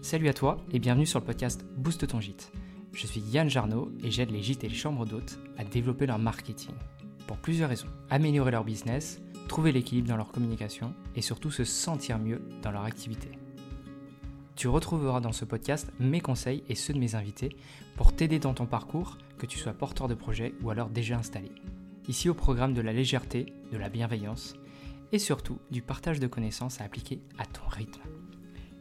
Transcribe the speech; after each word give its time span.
Salut 0.00 0.28
à 0.28 0.32
toi 0.32 0.58
et 0.70 0.78
bienvenue 0.78 1.06
sur 1.06 1.18
le 1.18 1.24
podcast 1.24 1.66
Booste 1.76 2.06
ton 2.06 2.20
gîte. 2.20 2.52
Je 2.92 3.06
suis 3.06 3.20
Yann 3.20 3.50
Jarno 3.50 3.90
et 4.04 4.12
j'aide 4.12 4.30
les 4.30 4.42
gîtes 4.42 4.62
et 4.62 4.68
les 4.68 4.74
chambres 4.74 5.04
d'hôtes 5.04 5.40
à 5.58 5.64
développer 5.64 6.06
leur 6.06 6.20
marketing. 6.20 6.74
Pour 7.26 7.36
plusieurs 7.36 7.68
raisons. 7.68 7.88
Améliorer 8.08 8.52
leur 8.52 8.62
business, 8.62 9.20
trouver 9.48 9.72
l'équilibre 9.72 10.08
dans 10.08 10.16
leur 10.16 10.30
communication 10.30 10.94
et 11.16 11.20
surtout 11.20 11.50
se 11.50 11.64
sentir 11.64 12.20
mieux 12.20 12.40
dans 12.62 12.70
leur 12.70 12.84
activité. 12.84 13.28
Tu 14.54 14.68
retrouveras 14.68 15.20
dans 15.20 15.32
ce 15.32 15.44
podcast 15.44 15.92
mes 15.98 16.20
conseils 16.20 16.62
et 16.68 16.76
ceux 16.76 16.94
de 16.94 17.00
mes 17.00 17.16
invités 17.16 17.56
pour 17.96 18.14
t'aider 18.14 18.38
dans 18.38 18.54
ton 18.54 18.66
parcours, 18.66 19.18
que 19.36 19.46
tu 19.46 19.58
sois 19.58 19.72
porteur 19.72 20.06
de 20.06 20.14
projet 20.14 20.54
ou 20.62 20.70
alors 20.70 20.90
déjà 20.90 21.18
installé. 21.18 21.50
Ici 22.06 22.28
au 22.28 22.34
programme 22.34 22.72
de 22.72 22.80
la 22.80 22.92
légèreté, 22.92 23.52
de 23.72 23.76
la 23.76 23.88
bienveillance 23.88 24.54
et 25.10 25.18
surtout 25.18 25.58
du 25.72 25.82
partage 25.82 26.20
de 26.20 26.28
connaissances 26.28 26.80
à 26.80 26.84
appliquer 26.84 27.20
à 27.36 27.46
ton 27.46 27.66
rythme. 27.68 28.00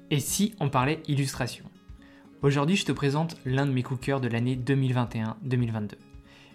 Et 0.10 0.22
si 0.22 0.56
on 0.62 0.70
parlait 0.70 1.04
illustration? 1.10 1.66
Aujourd'hui, 2.42 2.78
je 2.78 2.86
te 2.86 2.94
présente 2.94 3.36
l'un 3.44 3.66
de 3.66 3.74
mes 3.74 3.84
coups 3.84 4.22
de 4.22 4.28
l'année 4.30 4.56
2021-2022. 4.56 5.96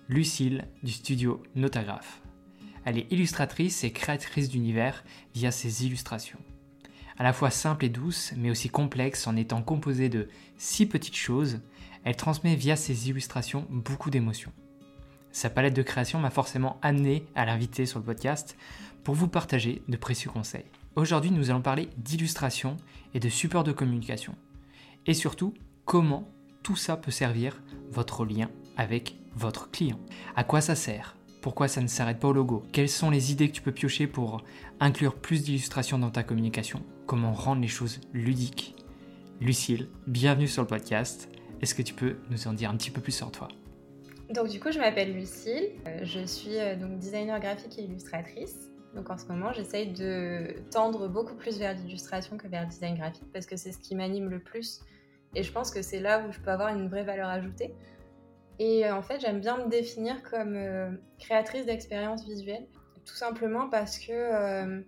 Lucille 0.08 0.64
du 0.82 0.90
studio 0.90 1.42
Notagraphe. 1.54 2.22
Elle 2.86 2.96
est 2.96 3.12
illustratrice 3.12 3.84
et 3.84 3.92
créatrice 3.92 4.48
d'univers 4.48 5.04
via 5.34 5.50
ses 5.50 5.84
illustrations. 5.84 6.38
À 7.18 7.24
la 7.24 7.34
fois 7.34 7.50
simple 7.50 7.84
et 7.84 7.90
douce, 7.90 8.32
mais 8.38 8.50
aussi 8.50 8.70
complexe 8.70 9.26
en 9.26 9.36
étant 9.36 9.60
composée 9.60 10.08
de 10.08 10.28
six 10.56 10.86
petites 10.86 11.14
choses, 11.14 11.60
elle 12.04 12.16
transmet 12.16 12.56
via 12.56 12.74
ses 12.74 13.10
illustrations 13.10 13.66
beaucoup 13.68 14.08
d'émotions. 14.08 14.52
Sa 15.30 15.50
palette 15.50 15.76
de 15.76 15.82
création 15.82 16.18
m'a 16.18 16.30
forcément 16.30 16.78
amené 16.80 17.26
à 17.34 17.44
l'inviter 17.44 17.84
sur 17.84 17.98
le 17.98 18.04
podcast 18.06 18.56
pour 19.04 19.14
vous 19.14 19.28
partager 19.28 19.82
de 19.88 19.96
précieux 19.98 20.30
conseils. 20.30 20.64
Aujourd'hui, 20.94 21.30
nous 21.30 21.48
allons 21.48 21.62
parler 21.62 21.88
d'illustration 21.96 22.76
et 23.14 23.20
de 23.20 23.30
support 23.30 23.64
de 23.64 23.72
communication. 23.72 24.34
Et 25.06 25.14
surtout, 25.14 25.54
comment 25.86 26.28
tout 26.62 26.76
ça 26.76 26.98
peut 26.98 27.10
servir 27.10 27.62
votre 27.90 28.26
lien 28.26 28.50
avec 28.76 29.16
votre 29.34 29.70
client. 29.70 29.98
À 30.36 30.44
quoi 30.44 30.60
ça 30.60 30.74
sert? 30.74 31.16
Pourquoi 31.40 31.66
ça 31.66 31.80
ne 31.80 31.86
s'arrête 31.86 32.18
pas 32.18 32.28
au 32.28 32.34
logo? 32.34 32.62
Quelles 32.72 32.90
sont 32.90 33.08
les 33.08 33.32
idées 33.32 33.48
que 33.48 33.54
tu 33.54 33.62
peux 33.62 33.72
piocher 33.72 34.06
pour 34.06 34.44
inclure 34.80 35.14
plus 35.14 35.42
d'illustrations 35.42 35.98
dans 35.98 36.10
ta 36.10 36.22
communication? 36.22 36.82
Comment 37.06 37.32
rendre 37.32 37.62
les 37.62 37.68
choses 37.68 37.98
ludiques? 38.12 38.74
Lucille, 39.40 39.88
bienvenue 40.06 40.46
sur 40.46 40.60
le 40.60 40.68
podcast. 40.68 41.30
Est-ce 41.62 41.74
que 41.74 41.82
tu 41.82 41.94
peux 41.94 42.18
nous 42.30 42.46
en 42.48 42.52
dire 42.52 42.68
un 42.68 42.76
petit 42.76 42.90
peu 42.90 43.00
plus 43.00 43.12
sur 43.12 43.32
toi? 43.32 43.48
Donc 44.28 44.48
du 44.48 44.60
coup, 44.60 44.70
je 44.70 44.78
m'appelle 44.78 45.14
Lucille. 45.14 45.70
Euh, 45.86 46.00
je 46.04 46.26
suis 46.26 46.58
euh, 46.58 46.76
donc 46.76 46.98
designer 46.98 47.40
graphique 47.40 47.78
et 47.78 47.82
illustratrice. 47.82 48.71
Donc 48.94 49.10
en 49.10 49.16
ce 49.16 49.26
moment, 49.26 49.52
j'essaye 49.52 49.92
de 49.92 50.54
tendre 50.70 51.08
beaucoup 51.08 51.34
plus 51.34 51.58
vers 51.58 51.74
l'illustration 51.74 52.36
que 52.36 52.46
vers 52.46 52.62
le 52.62 52.68
design 52.68 52.96
graphique 52.96 53.30
parce 53.32 53.46
que 53.46 53.56
c'est 53.56 53.72
ce 53.72 53.78
qui 53.78 53.94
m'anime 53.94 54.28
le 54.28 54.38
plus. 54.38 54.80
Et 55.34 55.42
je 55.42 55.50
pense 55.50 55.70
que 55.70 55.80
c'est 55.80 56.00
là 56.00 56.26
où 56.26 56.32
je 56.32 56.38
peux 56.40 56.50
avoir 56.50 56.68
une 56.68 56.88
vraie 56.88 57.04
valeur 57.04 57.28
ajoutée. 57.28 57.74
Et 58.58 58.86
euh, 58.86 58.94
en 58.94 59.02
fait, 59.02 59.20
j'aime 59.20 59.40
bien 59.40 59.56
me 59.56 59.68
définir 59.68 60.22
comme 60.22 60.54
euh, 60.56 60.90
créatrice 61.18 61.64
d'expériences 61.64 62.24
visuelles, 62.24 62.66
tout 63.06 63.14
simplement 63.14 63.68
parce 63.68 63.98
que 63.98 64.12
euh, 64.12 64.80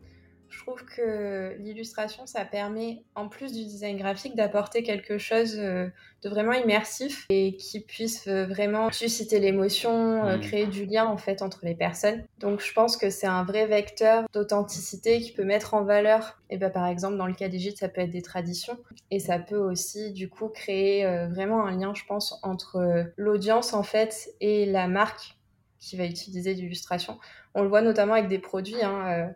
je 0.55 0.61
trouve 0.61 0.85
que 0.85 1.57
l'illustration, 1.59 2.27
ça 2.27 2.45
permet, 2.45 3.03
en 3.15 3.29
plus 3.29 3.53
du 3.53 3.65
design 3.65 3.97
graphique, 3.97 4.37
d'apporter 4.37 4.83
quelque 4.83 5.19
chose 5.19 5.57
euh, 5.59 5.89
de 6.23 6.29
vraiment 6.29 6.53
immersif 6.53 7.27
et 7.29 7.57
qui 7.57 7.81
puisse 7.81 8.29
euh, 8.29 8.47
vraiment 8.47 8.91
susciter 8.93 9.41
l'émotion, 9.41 10.25
euh, 10.25 10.37
Mm. 10.37 10.41
créer 10.41 10.67
du 10.67 10.85
lien 10.87 11.07
en 11.07 11.17
fait 11.17 11.43
entre 11.43 11.61
les 11.65 11.75
personnes. 11.75 12.25
Donc 12.39 12.61
je 12.61 12.73
pense 12.73 12.97
que 12.97 13.11
c'est 13.11 13.27
un 13.27 13.45
vrai 13.45 13.67
vecteur 13.67 14.25
d'authenticité 14.33 15.21
qui 15.21 15.33
peut 15.33 15.45
mettre 15.45 15.75
en 15.75 15.85
valeur, 15.85 16.41
et 16.51 16.57
ben, 16.57 16.71
par 16.71 16.87
exemple 16.87 17.17
dans 17.17 17.27
le 17.27 17.35
cas 17.35 17.49
des 17.49 17.59
gîtes, 17.59 17.79
ça 17.79 17.89
peut 17.89 18.01
être 18.01 18.11
des 18.11 18.23
traditions 18.23 18.79
et 19.11 19.19
ça 19.19 19.39
peut 19.39 19.57
aussi 19.57 20.13
du 20.13 20.29
coup 20.29 20.49
créer 20.49 21.05
vraiment 21.29 21.67
un 21.67 21.77
lien, 21.77 21.95
je 21.95 22.05
pense, 22.05 22.39
entre 22.43 23.07
l'audience 23.17 23.75
en 23.75 23.83
fait 23.83 24.31
et 24.41 24.67
la 24.67 24.89
marque 24.89 25.37
qui 25.79 25.97
va 25.97 26.05
utiliser 26.05 26.55
l'illustration. 26.55 27.19
On 27.55 27.63
le 27.63 27.69
voit 27.69 27.83
notamment 27.83 28.15
avec 28.15 28.29
des 28.29 28.39
produits. 28.39 28.83
Hein, 28.83 29.35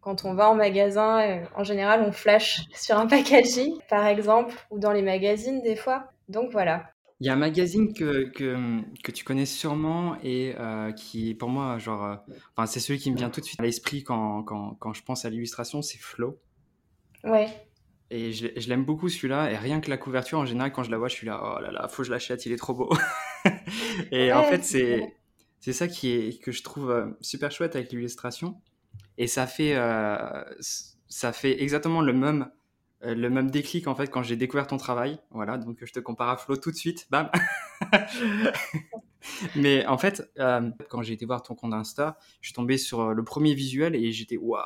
quand 0.00 0.24
on 0.24 0.34
va 0.34 0.50
en 0.50 0.54
magasin, 0.54 1.20
euh, 1.20 1.44
en 1.54 1.64
général, 1.64 2.02
on 2.06 2.12
flash 2.12 2.62
sur 2.74 2.96
un 2.96 3.06
packaging, 3.06 3.74
par 3.88 4.06
exemple, 4.06 4.54
ou 4.70 4.78
dans 4.78 4.92
les 4.92 5.02
magazines 5.02 5.62
des 5.62 5.76
fois. 5.76 6.10
Donc 6.28 6.50
voilà. 6.52 6.90
Il 7.20 7.26
y 7.26 7.28
a 7.28 7.34
un 7.34 7.36
magazine 7.36 7.92
que, 7.92 8.30
que, 8.30 8.80
que 9.04 9.12
tu 9.12 9.24
connais 9.24 9.44
sûrement 9.44 10.16
et 10.22 10.54
euh, 10.58 10.90
qui, 10.92 11.34
pour 11.34 11.50
moi, 11.50 11.78
genre, 11.78 12.04
euh, 12.04 12.16
enfin, 12.56 12.64
c'est 12.64 12.80
celui 12.80 12.98
qui 12.98 13.10
me 13.10 13.16
vient 13.16 13.28
tout 13.28 13.42
de 13.42 13.44
suite 13.44 13.60
à 13.60 13.62
l'esprit 13.62 14.02
quand, 14.02 14.42
quand, 14.42 14.74
quand 14.76 14.94
je 14.94 15.02
pense 15.02 15.26
à 15.26 15.30
l'illustration, 15.30 15.82
c'est 15.82 15.98
Flow. 15.98 16.40
Ouais. 17.22 17.48
Et 18.10 18.32
je, 18.32 18.48
je 18.56 18.68
l'aime 18.70 18.86
beaucoup 18.86 19.10
celui-là. 19.10 19.52
Et 19.52 19.56
rien 19.58 19.82
que 19.82 19.90
la 19.90 19.98
couverture, 19.98 20.38
en 20.38 20.46
général, 20.46 20.72
quand 20.72 20.82
je 20.82 20.90
la 20.90 20.96
vois, 20.96 21.08
je 21.08 21.14
suis 21.14 21.26
là, 21.26 21.42
oh 21.44 21.60
là 21.60 21.70
là, 21.70 21.88
faut 21.88 22.02
que 22.02 22.06
je 22.06 22.10
l'achète, 22.10 22.46
il 22.46 22.52
est 22.52 22.56
trop 22.56 22.72
beau. 22.72 22.90
et 24.10 24.32
en 24.32 24.42
fait, 24.44 24.64
c'est 24.64 25.72
ça 25.74 25.88
qui 25.88 26.12
est, 26.12 26.42
que 26.42 26.52
je 26.52 26.62
trouve 26.62 27.14
super 27.20 27.52
chouette 27.52 27.76
avec 27.76 27.92
l'illustration. 27.92 28.58
Et 29.20 29.26
ça 29.26 29.46
fait, 29.46 29.74
euh, 29.76 30.42
ça 31.06 31.32
fait 31.34 31.62
exactement 31.62 32.00
le 32.00 32.14
même, 32.14 32.50
euh, 33.04 33.14
le 33.14 33.28
même 33.28 33.50
déclic 33.50 33.86
en 33.86 33.94
fait 33.94 34.06
quand 34.08 34.22
j'ai 34.22 34.34
découvert 34.34 34.66
ton 34.66 34.78
travail. 34.78 35.18
Voilà, 35.30 35.58
donc 35.58 35.76
je 35.84 35.92
te 35.92 36.00
compare 36.00 36.30
à 36.30 36.38
Flo 36.38 36.56
tout 36.56 36.70
de 36.70 36.76
suite. 36.76 37.06
Bam. 37.10 37.30
Mais 39.56 39.84
en 39.84 39.98
fait, 39.98 40.30
euh, 40.38 40.70
quand 40.88 41.02
j'ai 41.02 41.12
été 41.12 41.26
voir 41.26 41.42
ton 41.42 41.54
compte 41.54 41.74
Insta, 41.74 42.16
je 42.40 42.48
suis 42.48 42.54
tombé 42.54 42.78
sur 42.78 43.12
le 43.12 43.22
premier 43.22 43.52
visuel 43.52 43.94
et 43.94 44.10
j'étais 44.10 44.38
waouh. 44.38 44.64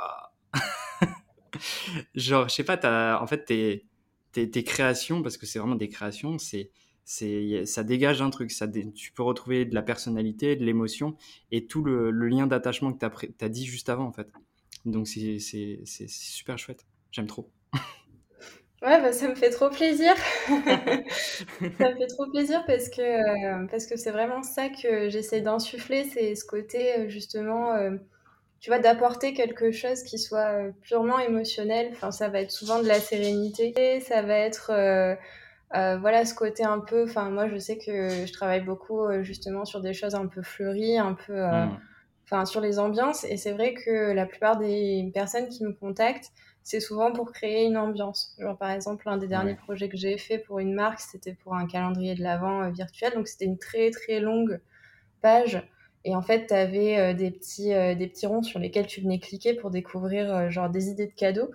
Genre, 2.15 2.49
je 2.49 2.55
sais 2.55 2.65
pas, 2.65 2.77
t'as- 2.77 3.21
en 3.21 3.27
fait, 3.27 3.45
tes, 3.45 3.87
tes, 4.33 4.65
créations, 4.65 5.21
parce 5.23 5.37
que 5.37 5.47
c'est 5.47 5.59
vraiment 5.59 5.75
des 5.77 5.89
créations, 5.89 6.39
c'est, 6.39 6.71
c'est, 7.05 7.67
ça 7.67 7.83
dégage 7.83 8.23
un 8.23 8.31
truc. 8.31 8.53
Ça, 8.53 8.69
tu 8.69 9.13
peux 9.13 9.23
retrouver 9.25 9.65
de 9.65 9.75
la 9.75 9.83
personnalité, 9.83 10.55
de 10.57 10.65
l'émotion 10.65 11.17
et 11.51 11.67
tout 11.67 11.83
le, 11.83 12.11
le 12.13 12.29
lien 12.29 12.47
d'attachement 12.47 12.93
que 12.93 13.05
tu 13.05 13.45
as, 13.45 13.49
dit 13.49 13.67
juste 13.67 13.89
avant, 13.89 14.07
en 14.07 14.13
fait. 14.13 14.29
Donc, 14.85 15.07
c'est, 15.09 15.39
super 16.09 16.59
chouette. 16.59 16.85
J'aime 17.13 17.27
trop. 17.27 17.51
Ouais, 18.83 19.01
bah, 19.01 19.13
ça 19.13 19.29
me 19.29 19.35
fait 19.35 19.51
trop 19.51 19.71
plaisir. 19.71 20.15
Ça 20.49 21.91
me 21.91 21.97
fait 21.97 22.07
trop 22.09 22.27
plaisir 22.31 22.65
parce 22.67 22.91
que 22.91 23.01
euh, 23.01 23.67
parce 23.71 23.87
que 23.87 23.97
c'est 23.97 24.11
vraiment 24.11 24.43
ça 24.43 24.69
que 24.69 25.09
j'essaie 25.09 25.41
d'insuffler, 25.41 26.05
c'est 26.05 26.35
ce 26.35 26.45
côté 26.45 26.99
euh, 26.99 27.09
justement, 27.09 27.73
euh, 27.75 27.97
tu 28.61 28.71
vois, 28.71 28.79
d'apporter 28.79 29.33
quelque 29.35 29.71
chose 29.73 30.03
qui 30.03 30.19
soit 30.19 30.71
purement 30.83 31.19
émotionnel. 31.19 31.89
Enfin, 31.93 32.11
ça 32.11 32.29
va 32.29 32.41
être 32.41 32.51
souvent 32.53 32.83
de 32.83 32.87
la 32.89 33.01
sérénité, 33.01 34.01
ça 34.01 34.23
va 34.23 34.37
être 34.37 34.71
euh, 34.71 35.17
voilà 35.99 36.25
ce 36.27 36.35
côté 36.35 36.65
un 36.65 36.81
peu. 36.81 37.05
Enfin, 37.05 37.31
moi, 37.31 37.49
je 37.49 37.57
sais 37.59 37.79
que 37.79 38.27
je 38.27 38.33
travaille 38.33 38.63
beaucoup 38.63 39.01
justement 39.23 39.65
sur 39.65 39.81
des 39.81 39.95
choses 39.95 40.15
un 40.15 40.27
peu 40.27 40.43
fleuries, 40.43 40.99
un 40.99 41.15
peu. 41.15 41.33
euh, 41.35 41.67
Mm. 41.67 41.81
Enfin 42.35 42.45
sur 42.47 42.61
les 42.61 42.79
ambiances. 42.79 43.25
Et 43.25 43.37
c'est 43.37 43.53
vrai 43.53 43.75
que 43.75 44.13
la 44.13 44.27
plupart 44.27 44.59
des 44.59 45.11
personnes 45.15 45.49
qui 45.49 45.65
me 45.65 45.73
contactent 45.73 46.33
c'est 46.67 46.81
souvent 46.81 47.13
pour 47.13 47.31
créer 47.33 47.67
une 47.67 47.77
ambiance. 47.77 48.35
Genre 48.39 48.57
par 48.57 48.71
exemple 48.71 49.09
un 49.09 49.19
des 49.19 49.29
derniers 49.29 49.55
Ouais. 49.55 49.57
projets 49.57 49.89
que 49.89 49.97
j'ai 49.99 50.17
fait 50.19 50.39
pour 50.39 50.59
une 50.61 50.75
marque 50.75 51.01
c'était 51.01 51.35
pour 51.35 51.55
un 51.55 51.67
calendrier 51.67 52.15
de 52.15 52.23
l'avant 52.23 52.63
euh, 52.63 52.71
virtuel. 52.71 53.15
Donc 53.15 53.29
c'était 53.29 53.45
une 53.47 53.59
très 53.59 53.91
très 53.91 54.21
longue 54.21 54.61
page. 55.23 55.63
Et 56.05 56.15
en 56.17 56.23
fait 56.23 56.47
tu 56.49 56.55
avais 56.55 57.15
des 57.15 57.31
petits 57.31 57.73
euh, 57.75 57.95
des 57.95 58.07
petits 58.09 58.27
ronds 58.27 58.43
sur 58.43 58.59
lesquels 58.61 58.87
tu 58.87 59.01
venais 59.03 59.19
cliquer 59.21 59.55
pour 59.55 59.71
découvrir 59.71 60.35
euh, 60.35 60.51
genre 60.51 60.71
des 60.71 60.89
idées 60.89 61.07
de 61.07 61.13
cadeaux 61.15 61.51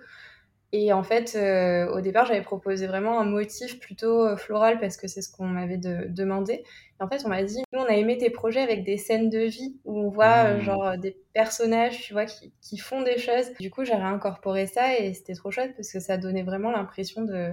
et 0.72 0.92
en 0.92 1.02
fait, 1.02 1.34
euh, 1.36 1.90
au 1.92 2.00
départ, 2.00 2.26
j'avais 2.26 2.42
proposé 2.42 2.86
vraiment 2.86 3.18
un 3.20 3.24
motif 3.24 3.80
plutôt 3.80 4.24
euh, 4.26 4.36
floral 4.36 4.78
parce 4.78 4.96
que 4.96 5.08
c'est 5.08 5.20
ce 5.22 5.30
qu'on 5.30 5.46
m'avait 5.46 5.78
de- 5.78 6.06
demandé. 6.08 6.62
Et 7.00 7.02
en 7.02 7.08
fait, 7.08 7.22
on 7.24 7.28
m'a 7.28 7.42
dit, 7.42 7.62
nous, 7.72 7.80
on 7.80 7.84
a 7.86 7.94
aimé 7.94 8.18
tes 8.18 8.30
projets 8.30 8.60
avec 8.60 8.84
des 8.84 8.96
scènes 8.96 9.30
de 9.30 9.40
vie 9.40 9.76
où 9.84 9.98
on 9.98 10.08
voit 10.10 10.44
euh, 10.46 10.58
Mm. 10.58 10.60
genre 10.60 10.98
des 10.98 11.16
personnages, 11.34 12.00
tu 12.00 12.12
vois, 12.12 12.24
qui, 12.26 12.52
qui 12.60 12.78
font 12.78 13.02
des 13.02 13.18
choses. 13.18 13.46
Du 13.58 13.70
coup, 13.70 13.84
j'ai 13.84 13.94
réincorporé 13.94 14.66
ça 14.66 14.96
et 14.98 15.12
c'était 15.14 15.34
trop 15.34 15.50
chouette 15.50 15.74
parce 15.76 15.90
que 15.92 15.98
ça 16.00 16.16
donnait 16.18 16.42
vraiment 16.44 16.70
l'impression 16.70 17.22
de, 17.22 17.48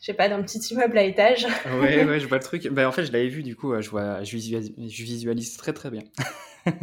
je 0.00 0.06
sais 0.06 0.14
pas, 0.14 0.28
d'un 0.28 0.40
petit 0.42 0.58
immeuble 0.72 0.96
à 0.96 1.02
étage. 1.02 1.46
Ouais, 1.80 2.04
ouais, 2.06 2.20
je 2.20 2.26
vois 2.26 2.38
le 2.38 2.42
truc. 2.44 2.68
Ben, 2.68 2.86
en 2.86 2.92
fait, 2.92 3.04
je 3.04 3.12
l'avais 3.12 3.28
vu, 3.28 3.42
du 3.42 3.54
coup, 3.56 3.72
euh, 3.74 3.82
je, 3.82 3.90
vois, 3.90 4.22
je, 4.24 4.32
visualise, 4.36 4.72
je 4.78 5.02
visualise 5.02 5.56
très 5.58 5.72
très 5.74 5.90
bien. 5.90 6.02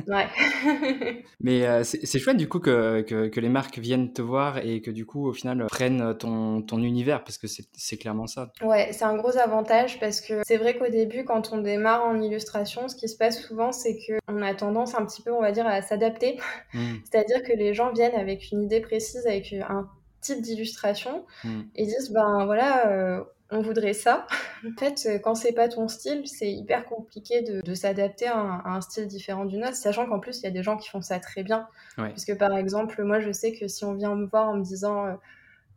Ouais. 0.08 1.24
Mais 1.40 1.66
euh, 1.66 1.84
c'est 1.84 2.20
chouette 2.20 2.38
du 2.38 2.48
coup 2.48 2.60
que, 2.60 3.02
que, 3.02 3.28
que 3.28 3.40
les 3.40 3.50
marques 3.50 3.78
viennent 3.80 4.14
te 4.14 4.22
voir 4.22 4.58
et 4.60 4.82
que 4.82 4.92
du 4.92 5.06
coup 5.06 5.28
au 5.28 5.34
final 5.34 5.62
euh, 5.62 5.68
prennent 5.68 6.16
ton, 6.18 6.62
ton 6.62 6.82
univers 6.82 7.24
parce 7.24 7.38
que 7.38 7.48
c'est 7.48 7.98
clairement 7.98 8.28
ça. 8.28 8.52
Ouais, 8.62 8.90
c'est 8.92 9.06
un 9.06 9.16
gros 9.16 9.38
avantage 9.38 10.00
parce 10.00 10.22
que 10.22 10.42
c'est 10.46 10.58
vrai 10.58 10.78
qu'au 10.78 10.90
début, 10.90 11.26
quand 11.26 11.52
on 11.52 11.58
démarre 11.58 12.06
en 12.06 12.20
illustration, 12.22 12.88
ce 12.88 12.96
qui 12.96 13.08
se 13.08 13.18
passe 13.18 13.42
souvent, 13.42 13.72
c'est 13.72 13.98
qu'on 13.98 14.42
a 14.42 14.54
tendance 14.54 14.96
un 14.96 15.06
petit 15.06 15.22
peu, 15.22 15.32
on 15.32 15.42
va 15.42 15.52
dire, 15.52 15.68
à 15.68 15.82
s'adapter. 15.82 16.40
Mm, 16.74 16.96
C'est-à-dire 17.12 17.44
que 17.44 17.54
les 17.54 17.74
gens 17.74 17.92
viennent 17.92 18.16
avec 18.16 18.52
une 18.52 18.64
idée 18.64 18.82
précise, 18.82 19.26
avec 19.28 19.54
un 19.54 19.90
type 20.22 20.42
d'illustration 20.42 21.26
mm. 21.44 21.62
et 21.76 21.86
disent, 21.86 22.12
ben 22.12 22.46
voilà, 22.46 22.88
euh, 22.88 23.24
on 23.54 23.62
voudrait 23.62 23.94
ça. 23.94 24.28
En 24.66 24.78
fait, 24.80 25.02
euh, 25.06 25.20
quand 25.20 25.36
c'est 25.36 25.54
pas 25.54 25.68
ton 25.70 25.88
style, 25.88 26.28
c'est 26.28 26.52
hyper 26.52 26.86
compliqué 26.86 27.42
de, 27.42 27.62
de 27.62 27.74
s'adapter 27.74 28.28
à, 28.28 28.38
un- 28.38 28.60
à 28.60 28.70
un 28.76 28.82
style 28.82 29.08
différent 29.08 29.46
du 29.46 29.58
nôtre, 29.58 29.76
sachant 29.76 30.06
qu'en 30.08 30.20
plus, 30.20 30.40
il 30.40 30.44
y 30.44 30.48
a 30.48 30.52
des 30.52 30.64
gens 30.64 30.78
qui 30.78 30.90
font 30.90 31.02
ça 31.02 31.20
très 31.20 31.44
bien. 31.44 31.68
Ouais. 31.98 32.10
Parce 32.10 32.26
que 32.26 32.34
par 32.34 32.56
exemple, 32.58 33.02
moi, 33.04 33.20
je 33.20 33.32
sais 33.32 33.54
que 33.54 33.68
si 33.68 33.86
on 33.86 33.94
vient 33.94 34.16
me 34.16 34.26
voir 34.26 34.50
en 34.50 34.56
me 34.58 34.64
disant... 34.64 35.06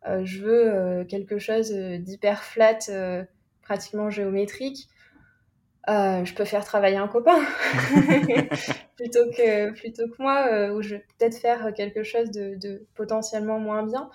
euh, 0.08 0.24
je 0.24 0.40
veux 0.42 1.04
quelque 1.04 1.38
chose 1.38 1.72
d'hyper 1.72 2.44
flat, 2.44 2.78
pratiquement 3.62 4.08
géométrique, 4.08 4.88
je 5.88 6.34
peux 6.34 6.44
faire 6.44 6.64
travailler 6.64 6.96
un 6.96 7.08
copain 7.08 7.38
plutôt 8.96 9.28
que 9.36 9.72
plutôt 9.72 10.08
que 10.08 10.22
moi, 10.22 10.70
où 10.72 10.82
je 10.82 10.90
vais 10.96 11.04
peut-être 11.18 11.38
faire 11.38 11.72
quelque 11.74 12.02
chose 12.04 12.30
de, 12.30 12.54
de, 12.56 12.86
potentiellement 12.94 13.58
moins 13.58 13.82
bien. 13.84 14.08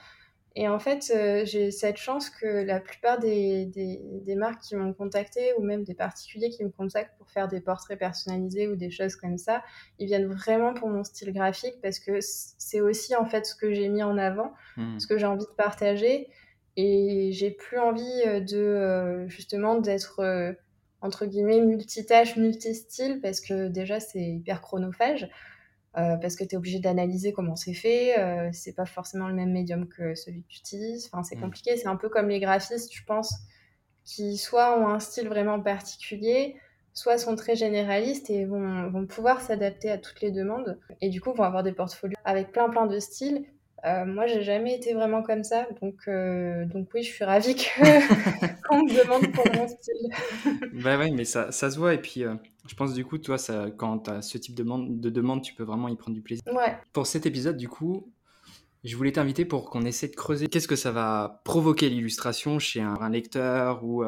Et 0.56 0.68
en 0.68 0.80
fait, 0.80 1.12
euh, 1.16 1.46
j'ai 1.46 1.72
cette 1.72 1.96
chance 1.96 2.30
que 2.30 2.46
la 2.46 2.82
plupart 2.82 3.20
des, 3.20 3.66
des, 3.66 4.02
des 4.04 4.36
marques 4.36 4.62
qui 4.62 4.76
m'ont 4.76 4.94
contacté 4.94 5.54
ou 5.58 5.62
même 5.62 5.84
des 5.84 5.94
particuliers 5.94 6.50
qui 6.50 6.66
me 6.66 6.70
contactent 6.70 7.18
pour 7.18 7.30
faire 7.30 7.48
des 7.48 7.62
portraits 7.62 7.98
personnalisés 7.98 8.68
ou 8.68 8.76
des 8.76 8.92
choses 8.92 9.16
comme 9.16 9.38
ça, 9.38 9.64
ils 9.98 10.08
viennent 10.08 10.28
vraiment 10.28 10.74
pour 10.74 10.90
mon 10.90 11.06
style 11.06 11.32
graphique 11.32 11.76
parce 11.82 12.00
que 12.00 12.20
c'est 12.22 12.82
aussi 12.82 13.16
en 13.16 13.26
fait 13.26 13.46
ce 13.46 13.56
que 13.56 13.72
j'ai 13.72 13.88
mis 13.88 14.04
en 14.04 14.18
avant, 14.18 14.52
mmh. 14.76 15.00
ce 15.00 15.08
que 15.08 15.18
j'ai 15.18 15.26
envie 15.26 15.46
de 15.46 15.56
partager. 15.56 16.28
Et 16.76 17.32
j'ai 17.32 17.52
plus 17.52 17.80
envie 17.80 18.22
euh, 18.26 18.42
de 18.42 18.58
euh, 18.58 19.28
justement 19.30 19.76
d'être 19.76 20.22
entre 21.00 21.26
guillemets 21.26 21.62
multitâche, 21.62 22.36
multistyle 22.36 23.20
parce 23.22 23.40
que 23.40 23.70
déjà 23.70 24.02
c'est 24.02 24.22
hyper 24.22 24.62
chronophage. 24.62 25.30
Euh, 25.98 26.16
parce 26.16 26.38
que 26.38 26.46
tu 26.46 26.56
es 26.56 26.58
obligé 26.58 26.80
d'analyser 26.80 27.34
comment 27.34 27.58
c'est 27.58 27.74
fait. 27.74 28.18
Euh, 28.18 28.50
c'est 28.54 28.74
pas 28.74 28.86
forcément 28.86 29.28
le 29.28 29.34
même 29.34 29.52
médium 29.52 29.88
que 29.88 30.16
celui 30.16 30.44
que 30.44 30.48
tu 30.48 30.60
utilises. 30.60 31.10
Enfin, 31.12 31.24
c'est 31.24 31.36
mm. 31.36 31.42
compliqué. 31.42 31.78
C'est 31.78 31.88
un 31.88 31.98
peu 31.98 32.08
comme 32.08 32.30
les 32.30 32.40
graphistes, 32.40 32.94
je 32.94 33.04
pense, 33.04 33.34
qui 34.06 34.38
soit 34.38 34.80
ont 34.80 34.88
un 34.88 35.00
style 35.00 35.28
vraiment 35.28 35.60
particulier, 35.60 36.56
soit 36.94 37.18
sont 37.18 37.36
très 37.36 37.56
généralistes 37.56 38.30
et 38.30 38.46
vont, 38.46 38.90
vont 38.90 39.06
pouvoir 39.06 39.42
s'adapter 39.42 39.92
à 39.92 39.98
toutes 39.98 40.22
les 40.22 40.32
demandes. 40.32 40.80
Et 41.02 41.10
du 41.10 41.20
coup, 41.20 41.34
vont 41.34 41.44
avoir 41.44 41.64
des 41.64 41.74
portfolios 41.74 42.18
avec 42.24 42.54
plein 42.54 42.70
plein 42.70 42.86
de 42.86 43.00
styles. 43.00 43.46
Euh, 43.84 44.06
moi, 44.06 44.28
j'ai 44.28 44.44
jamais 44.44 44.76
été 44.76 44.94
vraiment 44.94 45.24
comme 45.24 45.44
ça, 45.44 45.66
donc, 45.82 45.96
euh, 46.08 46.66
donc 46.66 46.90
oui, 46.94 47.02
je 47.02 47.12
suis 47.12 47.24
ravie 47.24 47.56
qu'on 48.68 48.84
me 48.84 49.04
demande 49.04 49.32
pour 49.34 49.46
mon 49.56 49.68
style. 49.68 50.10
bah 50.84 50.98
oui, 51.00 51.12
mais 51.12 51.26
ça, 51.26 51.52
ça 51.52 51.72
se 51.72 51.80
voit, 51.80 51.96
et 51.96 51.98
puis 51.98 52.24
euh, 52.24 52.36
je 52.68 52.76
pense 52.76 52.94
du 52.94 53.04
coup, 53.04 53.18
toi, 53.18 53.40
ça, 53.40 53.72
quand 53.76 54.00
tu 54.00 54.12
as 54.12 54.22
ce 54.22 54.38
type 54.38 54.54
de 54.54 54.62
demande, 54.62 55.00
de 55.00 55.10
demande, 55.10 55.42
tu 55.42 55.56
peux 55.56 55.64
vraiment 55.64 55.88
y 55.88 55.96
prendre 55.96 56.14
du 56.14 56.22
plaisir. 56.22 56.44
Ouais. 56.54 56.78
Pour 56.94 57.08
cet 57.08 57.26
épisode, 57.26 57.58
du 57.58 57.68
coup, 57.68 58.14
je 58.84 58.96
voulais 58.96 59.12
t'inviter 59.12 59.46
pour 59.46 59.72
qu'on 59.72 59.84
essaie 59.84 60.10
de 60.10 60.16
creuser 60.16 60.46
qu'est-ce 60.46 60.68
que 60.68 60.76
ça 60.76 60.92
va 60.92 61.42
provoquer 61.44 61.90
l'illustration 61.90 62.60
chez 62.60 62.82
un, 62.82 63.10
lecteur 63.10 63.84
ou 63.84 64.04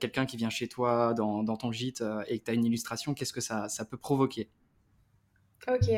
quelqu'un 0.00 0.24
qui 0.24 0.38
vient 0.38 0.48
chez 0.48 0.68
toi 0.68 1.12
dans, 1.12 1.42
dans 1.42 1.56
ton 1.58 1.70
gîte 1.70 2.02
et 2.28 2.38
que 2.38 2.44
tu 2.44 2.50
as 2.50 2.54
une 2.54 2.64
illustration, 2.64 3.12
qu'est-ce 3.12 3.34
que 3.34 3.42
ça, 3.42 3.68
ça 3.68 3.84
peut 3.84 3.98
provoquer? 3.98 4.48
Ok. 5.68 5.90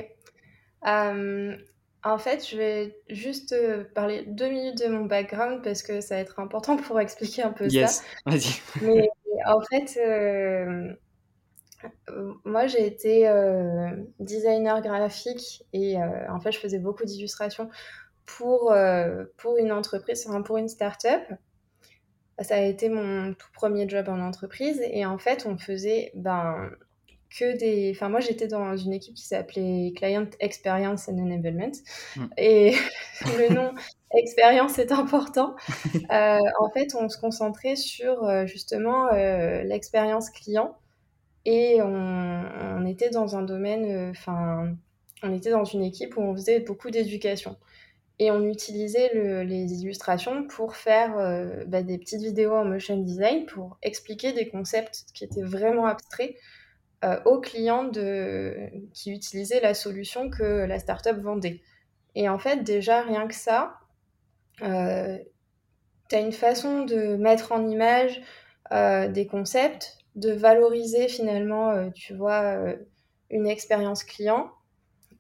En 2.07 2.19
fait, 2.19 2.49
je 2.49 2.57
vais 2.57 2.97
juste 3.09 3.53
euh, 3.53 3.83
parler 3.83 4.23
deux 4.29 4.49
minutes 4.49 4.79
de 4.79 4.87
mon 4.87 5.07
background 5.07 5.61
parce 5.65 5.83
que 5.83 6.01
ça 6.01 6.15
va 6.15 6.21
être 6.21 6.39
important 6.39 6.77
pour 6.77 7.01
expliquer 7.01 7.43
un 7.43 7.51
peu 7.51 7.67
yes. 7.67 7.97
ça. 7.97 8.31
Vas-y. 8.31 8.61
Mais 8.81 9.09
en 9.45 9.61
fait, 9.61 9.99
euh, 10.01 10.93
moi 12.45 12.69
j'ai 12.69 12.87
été 12.87 13.27
euh, 13.29 13.91
designer 14.21 14.81
graphique 14.83 15.65
et 15.73 15.97
en 15.99 16.39
fait 16.39 16.53
je 16.53 16.61
faisais 16.61 16.79
beaucoup 16.79 17.05
d'illustrations 17.05 17.71
pour, 18.25 18.73
pour 19.37 19.57
une 19.59 19.73
entreprise, 19.73 20.27
enfin 20.29 20.43
pour 20.43 20.59
une 20.59 20.69
start-up. 20.69 21.23
Ça 22.39 22.55
a 22.55 22.61
été 22.61 22.89
mon 22.89 23.35
tout 23.35 23.49
premier 23.53 23.89
job 23.89 24.09
en 24.09 24.21
entreprise 24.21 24.81
et 24.81 25.05
en 25.07 25.19
fait 25.19 25.45
on 25.45 25.59
faisait 25.59 26.13
ben, 26.15 26.71
que 27.31 27.57
des. 27.57 27.93
Enfin, 27.95 28.09
moi, 28.09 28.21
j'étais 28.21 28.47
dans 28.47 28.77
une 28.77 28.93
équipe 28.93 29.15
qui 29.15 29.27
s'appelait 29.27 29.93
Client 29.97 30.27
Experience 30.41 31.09
and 31.09 31.19
Enablement. 31.19 31.73
Hmm. 32.17 32.27
Et 32.37 32.75
le 33.39 33.55
nom 33.55 33.73
expérience 34.17 34.79
est 34.79 34.93
important. 34.93 35.57
Euh, 36.13 36.39
en 36.61 36.71
fait, 36.71 36.95
on 36.95 37.09
se 37.09 37.19
concentrait 37.19 37.75
sur 37.75 38.25
euh, 38.25 38.47
justement 38.47 39.09
euh, 39.13 39.63
l'expérience 39.65 40.31
client 40.31 40.77
et 41.45 41.83
on, 41.83 42.87
était 42.87 43.11
dans 43.11 43.37
un 43.37 43.43
domaine. 43.43 44.11
Enfin, 44.11 44.77
on 45.23 45.33
était 45.35 45.51
dans 45.51 45.65
une 45.65 45.83
équipe 45.83 46.17
où 46.17 46.21
on 46.21 46.35
faisait 46.35 46.61
beaucoup 46.61 46.91
d'éducation. 46.91 47.57
Et 48.21 48.31
on 48.31 48.45
utilisait 48.45 49.45
les 49.45 49.73
illustrations 49.75 50.47
pour 50.47 50.77
faire 50.77 51.17
bah, 51.67 51.83
des 51.83 51.99
petites 51.99 52.23
vidéos 52.23 52.55
en 52.55 52.65
motion 52.65 52.99
design 52.99 53.47
pour 53.47 53.79
expliquer 53.83 54.33
des 54.33 54.49
concepts 54.49 55.07
qui 55.13 55.25
étaient 55.25 55.43
vraiment 55.43 55.87
abstraits 55.87 56.37
euh, 57.05 57.21
aux 57.25 57.41
clients 57.41 57.85
de, 57.85 58.71
qui 58.95 59.13
utilisaient 59.13 59.61
la 59.61 59.75
solution 59.75 60.31
que 60.31 60.65
la 60.65 60.79
startup 60.79 61.17
vendait. 61.19 61.61
Et 62.15 62.29
en 62.29 62.39
fait, 62.39 62.63
déjà, 62.63 63.03
rien 63.03 63.27
que 63.27 63.35
ça, 63.35 63.75
euh, 64.63 65.19
tu 66.09 66.17
as 66.17 66.21
une 66.21 66.33
façon 66.33 66.85
de 66.85 67.17
mettre 67.17 67.53
en 67.53 67.69
image 67.69 68.23
euh, 68.73 69.09
des 69.09 69.27
concepts, 69.27 69.99
de 70.15 70.33
valoriser 70.33 71.09
finalement, 71.09 71.91
tu 71.91 72.15
vois, 72.15 72.57
une 73.29 73.47
expérience 73.47 74.03
client 74.03 74.51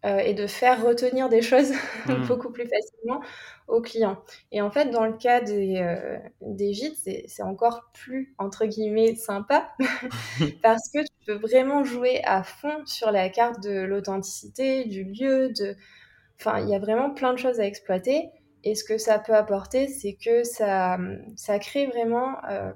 et 0.05 0.35
de 0.35 0.47
faire 0.47 0.85
retenir 0.85 1.29
des 1.29 1.43
choses 1.43 1.73
mmh. 2.07 2.27
beaucoup 2.27 2.51
plus 2.51 2.69
facilement 2.69 3.21
aux 3.69 3.81
clients. 3.81 4.23
Et 4.53 4.63
en 4.63 4.71
fait, 4.71 4.91
dans 4.91 5.05
le 5.05 5.15
cas 5.15 5.41
des, 5.41 5.77
euh, 5.79 6.19
des 6.41 6.73
gîtes, 6.73 6.99
c'est 7.27 7.43
encore 7.43 7.91
plus, 7.93 8.35
entre 8.39 8.67
guillemets, 8.67 9.15
sympa, 9.17 9.73
parce 10.63 10.89
que 10.91 11.01
tu 11.01 11.27
peux 11.27 11.35
vraiment 11.35 11.85
jouer 11.85 12.23
à 12.25 12.43
fond 12.43 12.85
sur 12.87 13.11
la 13.11 13.29
carte 13.29 13.63
de 13.63 13.81
l'authenticité, 13.81 14.85
du 14.85 15.05
lieu, 15.05 15.51
de... 15.51 15.77
Enfin, 16.39 16.61
il 16.61 16.69
y 16.69 16.75
a 16.75 16.79
vraiment 16.79 17.11
plein 17.11 17.33
de 17.33 17.39
choses 17.39 17.61
à 17.61 17.67
exploiter. 17.67 18.31
Et 18.63 18.75
ce 18.75 18.85
que 18.85 18.99
ça 18.99 19.19
peut 19.19 19.35
apporter, 19.35 19.89
c'est 19.89 20.15
que 20.15 20.45
ça, 20.45 20.99
ça 21.37 21.59
crée 21.59 21.87
vraiment, 21.87 22.37
euh, 22.51 22.73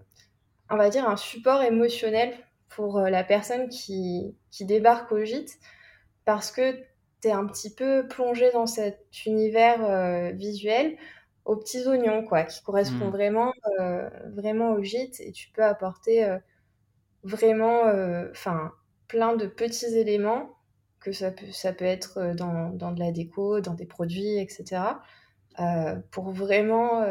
on 0.70 0.76
va 0.76 0.88
dire, 0.88 1.08
un 1.08 1.16
support 1.16 1.62
émotionnel 1.62 2.32
pour 2.68 2.98
euh, 2.98 3.10
la 3.10 3.22
personne 3.22 3.68
qui, 3.68 4.34
qui 4.50 4.64
débarque 4.64 5.12
au 5.12 5.24
gîte, 5.24 5.58
parce 6.24 6.50
que 6.50 6.76
tu 7.22 7.30
un 7.30 7.46
petit 7.46 7.72
peu 7.72 8.06
plongé 8.08 8.50
dans 8.52 8.66
cet 8.66 9.06
univers 9.26 9.84
euh, 9.84 10.30
visuel 10.30 10.96
aux 11.44 11.56
petits 11.56 11.86
oignons, 11.86 12.24
quoi, 12.24 12.44
qui 12.44 12.62
correspond 12.62 13.06
mmh. 13.06 13.10
vraiment, 13.10 13.52
euh, 13.80 14.08
vraiment 14.34 14.72
au 14.72 14.82
gîte 14.82 15.20
et 15.20 15.32
tu 15.32 15.48
peux 15.50 15.64
apporter 15.64 16.24
euh, 16.24 16.38
vraiment 17.24 17.82
enfin 18.30 18.72
plein 19.08 19.36
de 19.36 19.46
petits 19.46 19.96
éléments 19.96 20.56
que 21.00 21.12
ça 21.12 21.30
peut, 21.30 21.50
ça 21.50 21.72
peut 21.72 21.86
être 21.86 22.34
dans, 22.36 22.70
dans 22.70 22.92
de 22.92 23.00
la 23.00 23.10
déco, 23.10 23.60
dans 23.60 23.74
des 23.74 23.86
produits, 23.86 24.38
etc. 24.38 24.82
pour 26.10 26.30
vraiment 26.30 27.02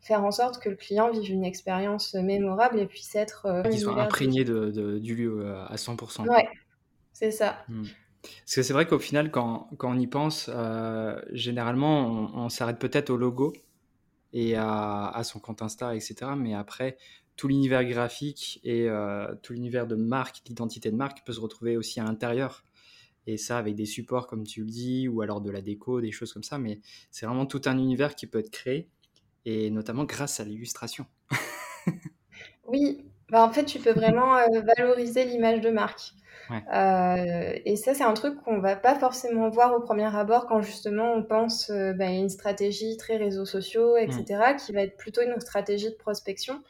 faire 0.00 0.24
en 0.24 0.30
sorte 0.30 0.62
que 0.62 0.68
le 0.68 0.76
client 0.76 1.10
vive 1.10 1.30
une 1.30 1.44
expérience 1.44 2.14
mémorable 2.14 2.78
et 2.78 2.86
puisse 2.86 3.14
être... 3.14 3.62
Qu'ils 3.68 3.80
soient 3.80 4.00
imprégnés 4.00 4.44
de, 4.44 4.98
du 4.98 5.14
lieu 5.14 5.54
à 5.68 5.74
100%. 5.76 6.28
Ouais, 6.28 6.48
c'est 7.12 7.30
ça. 7.30 7.64
Mmh. 7.68 7.84
Parce 8.22 8.54
que 8.54 8.62
c'est 8.62 8.72
vrai 8.72 8.86
qu'au 8.86 8.98
final, 8.98 9.30
quand, 9.30 9.68
quand, 9.78 9.90
on 9.90 9.98
y 9.98 10.06
pense, 10.06 10.48
euh, 10.52 11.20
généralement, 11.32 12.30
on, 12.34 12.48
s'arrête 12.48 12.78
peut-être 12.78 13.10
au 13.10 13.16
logo 13.16 13.52
et 14.32 14.54
à, 14.56 15.20
son 15.24 15.40
compte 15.40 15.62
Insta, 15.62 15.94
etc. 15.94 16.32
Mais 16.36 16.54
après, 16.54 16.96
tout 17.36 17.48
l'univers 17.48 17.84
graphique 17.84 18.60
et 18.64 18.88
euh, 18.88 19.34
tout 19.42 19.52
l'univers 19.52 19.86
de 19.86 19.96
marque, 19.96 20.44
d'identité 20.44 20.90
de 20.90 20.96
marque 20.96 21.24
peut 21.26 21.32
se 21.32 21.40
retrouver 21.40 21.76
aussi 21.76 22.00
à 22.00 22.04
l'intérieur. 22.04 22.64
Et 23.26 23.36
ça, 23.36 23.58
avec 23.58 23.74
des 23.74 23.86
supports, 23.86 24.26
comme 24.26 24.44
tu 24.44 24.62
le 24.62 24.70
dis, 24.70 25.08
ou 25.08 25.22
alors 25.22 25.40
de 25.40 25.50
la 25.50 25.60
déco, 25.60 26.00
des 26.00 26.10
choses 26.10 26.32
comme 26.32 26.42
ça. 26.42 26.58
Mais 26.58 26.80
c'est 27.10 27.26
vraiment 27.26 27.46
tout 27.46 27.62
un 27.66 27.78
univers 27.78 28.14
qui 28.14 28.26
peut 28.26 28.38
être 28.38 28.50
créé, 28.50 28.88
et 29.44 29.70
notamment 29.70 30.04
grâce 30.04 30.40
à 30.40 30.44
l'illustration. 30.44 31.06
oui, 32.66 33.04
bah, 33.30 33.44
en 33.44 33.52
fait, 33.52 33.64
tu 33.64 33.78
peux 33.78 33.92
vraiment 33.92 34.36
euh, 34.36 34.60
valoriser 34.76 35.24
l'image 35.24 35.60
de 35.60 35.70
marque. 35.70 36.12
Euh, 36.50 37.52
et 37.64 37.76
ça, 37.76 37.94
c'est 37.94 38.04
un 38.04 38.14
truc 38.14 38.40
qu'on 38.42 38.58
va 38.58 38.76
pas 38.76 38.94
forcément 38.94 39.48
voir 39.48 39.74
au 39.74 39.80
premier 39.80 40.14
abord 40.14 40.46
quand 40.46 40.60
justement 40.60 41.12
on 41.12 41.22
pense 41.22 41.70
euh, 41.70 41.92
bah, 41.92 42.06
à 42.06 42.10
une 42.10 42.28
stratégie 42.28 42.96
très 42.96 43.16
réseaux 43.16 43.44
sociaux, 43.44 43.96
etc., 43.96 44.24
mmh. 44.28 44.56
qui 44.56 44.72
va 44.72 44.82
être 44.82 44.96
plutôt 44.96 45.22
une 45.22 45.38
stratégie 45.40 45.90
de 45.90 45.96
prospection. 45.96 46.62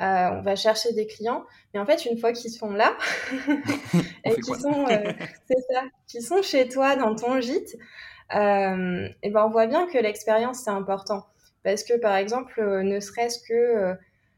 Euh, 0.00 0.30
on 0.32 0.40
va 0.40 0.56
chercher 0.56 0.92
des 0.92 1.06
clients, 1.06 1.44
mais 1.74 1.80
en 1.80 1.84
fait, 1.84 2.06
une 2.06 2.16
fois 2.16 2.32
qu'ils 2.32 2.50
sont 2.50 2.70
là, 2.70 2.96
et 4.24 4.34
qu'ils 4.34 4.54
sont, 4.54 4.86
ça, 4.88 5.82
qu'ils 6.06 6.22
sont 6.22 6.42
chez 6.42 6.68
toi 6.68 6.96
dans 6.96 7.14
ton 7.14 7.40
gîte, 7.40 7.76
et 8.32 8.36
ben 8.36 9.44
on 9.44 9.50
voit 9.50 9.66
bien 9.66 9.86
que 9.88 9.98
l'expérience 9.98 10.60
c'est 10.60 10.70
important, 10.70 11.26
parce 11.64 11.84
que 11.84 11.98
par 11.98 12.14
exemple, 12.14 12.62
ne 12.82 12.98
serait-ce 13.00 13.40
que, 13.46 13.94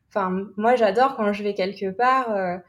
enfin, 0.08 0.46
moi 0.56 0.74
j'adore 0.74 1.14
quand 1.16 1.32
je 1.32 1.44
vais 1.44 1.54
quelque 1.54 1.90
part. 1.90 2.60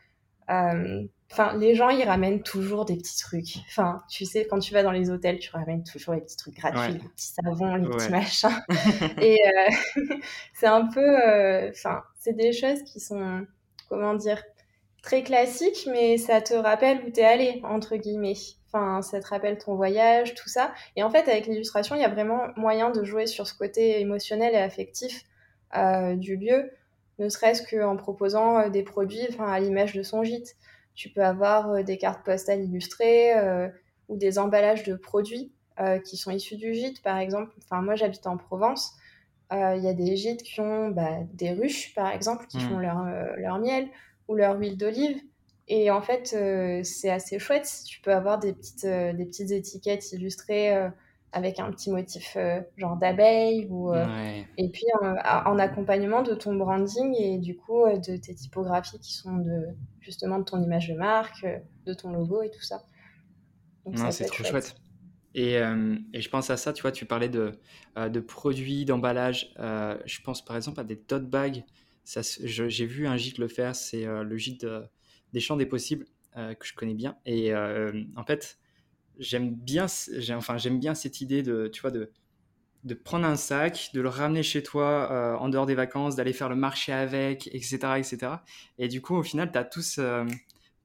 Enfin, 1.33 1.57
les 1.57 1.73
gens, 1.73 1.89
ils 1.89 2.03
ramènent 2.03 2.43
toujours 2.43 2.85
des 2.85 2.95
petits 2.95 3.17
trucs. 3.17 3.55
Enfin, 3.67 4.03
tu 4.07 4.23
sais, 4.23 4.45
quand 4.45 4.59
tu 4.59 4.71
vas 4.71 4.83
dans 4.83 4.91
les 4.91 5.09
hôtels, 5.09 5.39
tu 5.39 5.49
ramènes 5.49 5.83
toujours 5.83 6.13
les 6.13 6.21
petits 6.21 6.37
trucs 6.37 6.53
gratuits, 6.53 6.93
les 6.93 7.09
petits 7.09 7.33
savons, 7.33 7.73
les 7.73 7.89
petits 7.89 8.11
machins. 8.11 8.61
Et 9.19 9.39
euh, 9.43 9.95
c'est 10.53 10.67
un 10.67 10.85
peu... 10.85 11.01
Euh, 11.01 11.71
enfin, 11.71 12.03
c'est 12.19 12.37
des 12.37 12.53
choses 12.53 12.83
qui 12.83 12.99
sont, 12.99 13.47
comment 13.89 14.13
dire, 14.13 14.43
très 15.01 15.23
classiques, 15.23 15.89
mais 15.91 16.19
ça 16.19 16.39
te 16.39 16.53
rappelle 16.53 17.01
où 17.07 17.09
t'es 17.09 17.25
allé, 17.25 17.61
entre 17.63 17.95
guillemets. 17.95 18.37
Enfin, 18.71 19.01
ça 19.01 19.19
te 19.19 19.25
rappelle 19.25 19.57
ton 19.57 19.73
voyage, 19.73 20.35
tout 20.35 20.49
ça. 20.49 20.71
Et 20.95 21.01
en 21.01 21.09
fait, 21.09 21.27
avec 21.27 21.47
l'illustration, 21.47 21.95
il 21.95 22.01
y 22.03 22.05
a 22.05 22.09
vraiment 22.09 22.49
moyen 22.57 22.91
de 22.91 23.03
jouer 23.03 23.25
sur 23.25 23.47
ce 23.47 23.55
côté 23.55 23.99
émotionnel 23.99 24.53
et 24.53 24.57
affectif 24.57 25.23
du 26.17 26.37
lieu, 26.37 26.69
ne 27.17 27.27
serait-ce 27.27 27.63
qu'en 27.63 27.97
proposant 27.97 28.69
des 28.69 28.83
produits 28.83 29.27
à 29.39 29.59
l'image 29.59 29.95
de 29.95 30.03
son 30.03 30.23
gîte. 30.23 30.55
Tu 30.95 31.09
peux 31.09 31.23
avoir 31.23 31.83
des 31.83 31.97
cartes 31.97 32.23
postales 32.23 32.63
illustrées 32.63 33.31
ou 34.09 34.17
des 34.17 34.37
emballages 34.37 34.83
de 34.83 34.95
produits 34.95 35.51
qui 36.05 36.17
sont 36.17 36.31
issus 36.31 36.55
du 36.55 36.73
gîte, 36.73 37.01
par 37.01 37.17
exemple. 37.17 37.51
Enfin, 37.63 37.81
moi, 37.81 37.95
j'habite 37.95 38.27
en 38.27 38.37
Provence. 38.37 38.93
Il 39.51 39.81
y 39.81 39.87
a 39.87 39.93
des 39.93 40.15
gîtes 40.15 40.43
qui 40.43 40.61
ont 40.61 40.89
bah, 40.89 41.17
des 41.33 41.51
ruches, 41.51 41.95
par 41.95 42.11
exemple, 42.11 42.45
qui 42.47 42.57
mmh. 42.57 42.69
font 42.69 42.77
leur, 42.77 43.05
leur 43.37 43.59
miel 43.59 43.87
ou 44.27 44.35
leur 44.35 44.59
huile 44.59 44.77
d'olive. 44.77 45.19
Et 45.67 45.91
en 45.91 46.01
fait, 46.01 46.33
euh, 46.35 46.81
c'est 46.83 47.09
assez 47.09 47.39
chouette 47.39 47.65
si 47.65 47.85
tu 47.85 48.01
peux 48.01 48.13
avoir 48.13 48.39
des 48.39 48.53
petites, 48.53 48.85
euh, 48.85 49.13
des 49.13 49.25
petites 49.25 49.51
étiquettes 49.51 50.11
illustrées 50.11 50.75
euh, 50.75 50.89
avec 51.33 51.59
un 51.59 51.71
petit 51.71 51.91
motif 51.91 52.37
genre 52.77 52.95
d'abeille 52.97 53.67
ou 53.69 53.93
et 53.93 54.69
puis 54.69 54.85
en 55.01 55.59
accompagnement 55.59 56.21
de 56.21 56.33
ton 56.33 56.55
branding 56.55 57.15
et 57.19 57.37
du 57.37 57.57
coup 57.57 57.85
de 57.85 58.17
tes 58.17 58.33
typographies 58.33 58.99
qui 58.99 59.13
sont 59.13 59.37
de 59.37 59.67
justement 59.99 60.39
de 60.39 60.43
ton 60.43 60.61
image 60.61 60.89
de 60.89 60.95
marque, 60.95 61.45
de 61.85 61.93
ton 61.93 62.11
logo 62.11 62.41
et 62.41 62.49
tout 62.49 62.61
ça. 62.61 62.83
c'est 64.11 64.25
trop 64.25 64.43
chouette. 64.43 64.75
Et, 65.35 65.53
et, 65.53 66.21
je 66.21 66.29
pense 66.29 66.51
à 66.51 66.57
ça, 66.57 66.73
tu 66.73 66.83
vois, 66.83 66.91
tu 66.91 67.05
parlais 67.05 67.29
de, 67.29 67.59
de 67.97 68.19
produits, 68.19 68.85
d'emballage. 68.85 69.53
je 69.57 70.21
pense 70.21 70.45
par 70.45 70.55
exemple 70.55 70.79
à 70.79 70.83
des 70.83 70.97
tote 70.97 71.29
bags. 71.29 71.63
J'ai 72.05 72.85
vu 72.85 73.07
un 73.07 73.17
gîte 73.17 73.37
le 73.37 73.47
faire, 73.47 73.75
c'est 73.75 74.05
le 74.05 74.37
gîte 74.37 74.65
des 75.33 75.39
champs 75.39 75.57
des 75.57 75.65
possibles 75.65 76.05
euh, 76.37 76.53
que 76.55 76.65
je 76.65 76.73
connais 76.73 76.93
bien. 76.93 77.17
Et 77.25 77.53
euh, 77.53 77.91
en 78.15 78.23
fait, 78.23 78.57
j'aime 79.19 79.53
bien, 79.53 79.87
enfin, 80.31 80.57
j'aime 80.57 80.79
bien 80.79 80.95
cette 80.95 81.21
idée 81.21 81.43
de, 81.43 81.67
tu 81.67 81.81
vois, 81.81 81.91
de, 81.91 82.11
de 82.83 82.93
prendre 82.93 83.25
un 83.25 83.35
sac, 83.35 83.91
de 83.93 84.01
le 84.01 84.09
ramener 84.09 84.43
chez 84.43 84.63
toi 84.63 85.09
euh, 85.11 85.35
en 85.35 85.49
dehors 85.49 85.65
des 85.65 85.75
vacances, 85.75 86.15
d'aller 86.15 86.33
faire 86.33 86.49
le 86.49 86.55
marché 86.55 86.91
avec, 86.91 87.47
etc. 87.47 87.77
etc. 87.97 88.17
Et 88.77 88.87
du 88.87 89.01
coup, 89.01 89.15
au 89.15 89.23
final, 89.23 89.51
tu 89.51 89.57
as 89.57 89.63
tout, 89.63 89.81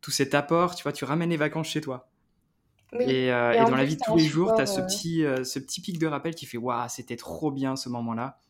tout 0.01 0.11
cet 0.11 0.35
apport, 0.35 0.75
tu 0.75 0.83
vois, 0.83 0.93
tu 0.93 1.05
ramènes 1.05 1.31
les 1.31 1.37
vacances 1.37 1.69
chez 1.69 1.81
toi. 1.81 2.11
Et, 3.01 3.27
et, 3.27 3.29
dans 3.29 3.77
la 3.77 3.85
vie 3.85 3.97
de 3.97 4.03
tous 4.03 4.17
les 4.17 4.25
jours, 4.25 4.55
tu 4.55 4.63
as 4.63 4.67
ce, 4.67 4.81
petit, 4.81 5.23
ce 5.45 5.59
petit 5.59 5.81
pic 5.81 5.99
de 5.99 6.07
rappel 6.07 6.35
qui 6.35 6.47
fait 6.47 6.57
Waouh, 6.57 6.89
c'était 6.89 7.17
trop 7.17 7.51
bien 7.51 7.77
ce 7.77 7.89
moment-là. 7.91 8.41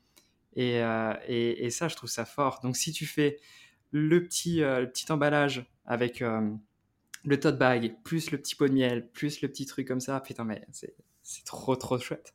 Et, 0.55 0.81
et, 1.27 1.65
et, 1.65 1.71
ça, 1.71 1.89
je 1.89 1.97
trouve 1.97 2.11
ça 2.11 2.25
fort. 2.25 2.61
Donc, 2.63 2.77
si 2.77 2.93
tu 2.93 3.07
fais 3.07 3.39
le 3.91 4.23
petit, 4.23 4.59
le 4.61 4.87
petit 4.87 5.11
emballage 5.11 5.67
avec 5.89 6.21
euh, 6.23 6.51
le 7.25 7.41
tote 7.41 7.59
bag, 7.59 7.95
plus 8.05 8.31
le 8.31 8.39
petit 8.39 8.55
pot 8.55 8.69
de 8.69 8.75
miel, 8.75 9.09
plus 9.09 9.41
le 9.41 9.49
petit 9.49 9.67
truc 9.67 9.87
comme 9.87 10.01
ça. 10.01 10.21
Putain, 10.21 10.45
mais 10.45 10.63
c'est 10.73 11.45
trop, 11.45 11.77
trop 11.77 11.99
chouette. 11.99 12.33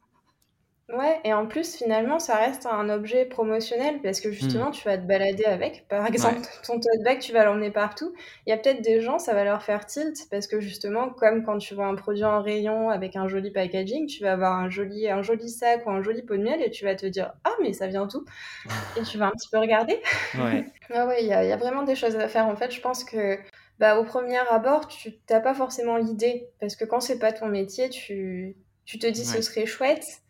Ouais, 0.90 1.22
et 1.24 1.34
en 1.34 1.48
plus, 1.48 1.78
finalement, 1.78 2.20
ça 2.20 2.36
reste 2.36 2.66
un 2.66 2.90
objet 2.90 3.26
promotionnel 3.26 4.02
parce 4.04 4.20
que 4.20 4.32
justement, 4.32 4.68
hmm. 4.68 4.74
tu 4.74 4.84
vas 4.84 4.98
te 4.98 5.08
balader 5.08 5.46
avec. 5.46 5.88
Par 5.88 6.06
exemple, 6.06 6.42
ton 6.68 6.74
tote 6.74 7.04
bag, 7.04 7.20
tu 7.20 7.32
vas 7.32 7.46
l'emmener 7.46 7.72
partout. 7.72 8.14
Il 8.46 8.50
y 8.50 8.54
a 8.54 8.58
peut-être 8.58 8.82
des 8.82 9.00
gens, 9.00 9.18
ça 9.18 9.34
va 9.34 9.46
leur 9.46 9.64
faire 9.64 9.86
tilt 9.86 10.28
parce 10.30 10.46
que 10.46 10.60
justement, 10.60 11.10
comme 11.10 11.46
quand 11.46 11.58
tu 11.58 11.74
vois 11.74 11.88
un 11.88 11.96
produit 11.96 12.26
en 12.26 12.42
rayon 12.44 12.90
avec 12.90 13.16
un 13.16 13.30
joli 13.30 13.50
packaging, 13.50 14.08
tu 14.08 14.24
vas 14.24 14.34
avoir 14.34 14.60
un 14.60 14.70
joli, 14.70 15.10
un 15.10 15.22
joli 15.22 15.50
sac 15.50 15.88
ou 15.88 15.90
un 15.90 16.04
joli 16.04 16.22
pot 16.22 16.36
de 16.36 16.44
miel 16.44 16.62
et 16.62 16.70
tu 16.70 16.84
vas 16.84 16.96
te 16.96 17.06
dire 17.06 17.34
Ah, 17.46 17.54
mais 17.62 17.72
ça 17.72 17.88
vient 17.88 18.06
tout 18.06 18.26
Et 18.98 19.04
tu 19.04 19.18
vas 19.18 19.28
un 19.28 19.32
petit 19.32 19.50
peu 19.50 19.60
regarder. 19.60 20.00
Ouais. 20.38 20.66
ah 20.94 21.08
ouais, 21.08 21.24
il 21.24 21.28
y, 21.28 21.34
a 21.34 21.58
vraiment 21.58 21.84
des 21.84 21.96
choses 21.96 22.18
à 22.18 22.28
faire. 22.28 22.46
En 22.46 22.58
fait, 22.58 22.72
je 22.72 22.82
pense 22.82 23.06
que 23.06 23.40
bah, 23.80 24.00
au 24.00 24.04
premier 24.04 24.38
abord, 24.50 24.88
tu 24.88 25.14
n'as 25.30 25.40
pas 25.40 25.54
forcément 25.54 25.98
l'idée 25.98 26.50
parce 26.60 26.76
que 26.76 26.86
quand 26.86 27.00
c'est 27.00 27.20
pas 27.20 27.34
ton 27.34 27.48
métier, 27.48 27.90
tu, 27.90 28.56
tu 28.86 29.00
te 29.00 29.08
dis 29.08 29.26
ce 29.26 29.42
serait 29.42 29.66
chouette 29.66 30.24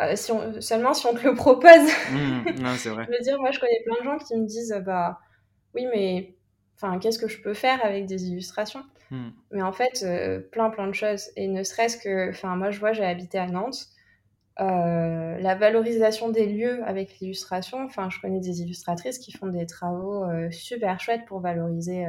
euh, 0.00 0.14
si 0.14 0.30
on, 0.30 0.60
seulement 0.60 0.92
si 0.92 1.06
on 1.06 1.14
te 1.14 1.26
le 1.26 1.34
propose. 1.34 1.90
Mmh, 2.12 2.60
non, 2.60 2.74
c'est 2.76 2.90
vrai. 2.90 3.06
je 3.10 3.16
veux 3.16 3.22
dire, 3.22 3.38
moi, 3.40 3.50
je 3.50 3.60
connais 3.60 3.82
plein 3.84 3.98
de 3.98 4.04
gens 4.04 4.18
qui 4.18 4.36
me 4.36 4.46
disent, 4.46 4.82
bah, 4.84 5.18
oui, 5.74 5.86
mais 5.92 6.34
enfin, 6.76 6.98
qu'est-ce 6.98 7.18
que 7.18 7.28
je 7.28 7.40
peux 7.40 7.54
faire 7.54 7.82
avec 7.84 8.06
des 8.06 8.26
illustrations? 8.26 8.82
Mmh. 9.10 9.28
Mais 9.52 9.62
en 9.62 9.72
fait, 9.72 10.02
euh, 10.02 10.40
plein, 10.40 10.68
plein 10.68 10.86
de 10.86 10.94
choses. 10.94 11.30
Et 11.36 11.48
ne 11.48 11.62
serait-ce 11.62 11.96
que, 11.96 12.30
enfin, 12.30 12.56
moi, 12.56 12.70
je 12.70 12.78
vois, 12.78 12.92
j'ai 12.92 13.04
habité 13.04 13.38
à 13.38 13.46
Nantes. 13.46 13.86
Euh, 14.58 15.38
la 15.38 15.54
valorisation 15.54 16.30
des 16.30 16.46
lieux 16.46 16.82
avec 16.84 17.18
l'illustration, 17.18 17.82
enfin, 17.84 18.08
je 18.10 18.20
connais 18.20 18.40
des 18.40 18.62
illustratrices 18.62 19.18
qui 19.18 19.32
font 19.32 19.48
des 19.48 19.66
travaux 19.66 20.24
super 20.50 20.98
chouettes 20.98 21.26
pour 21.26 21.40
valoriser, 21.40 22.06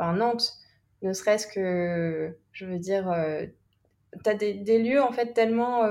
enfin, 0.00 0.14
Nantes. 0.14 0.54
Ne 1.02 1.12
serait-ce 1.12 1.46
que, 1.46 2.36
je 2.52 2.66
veux 2.66 2.78
dire, 2.78 3.14
tu 4.22 4.30
as 4.30 4.34
des, 4.34 4.54
des, 4.54 4.78
lieux, 4.82 5.02
en 5.02 5.12
fait, 5.12 5.32
tellement 5.32 5.88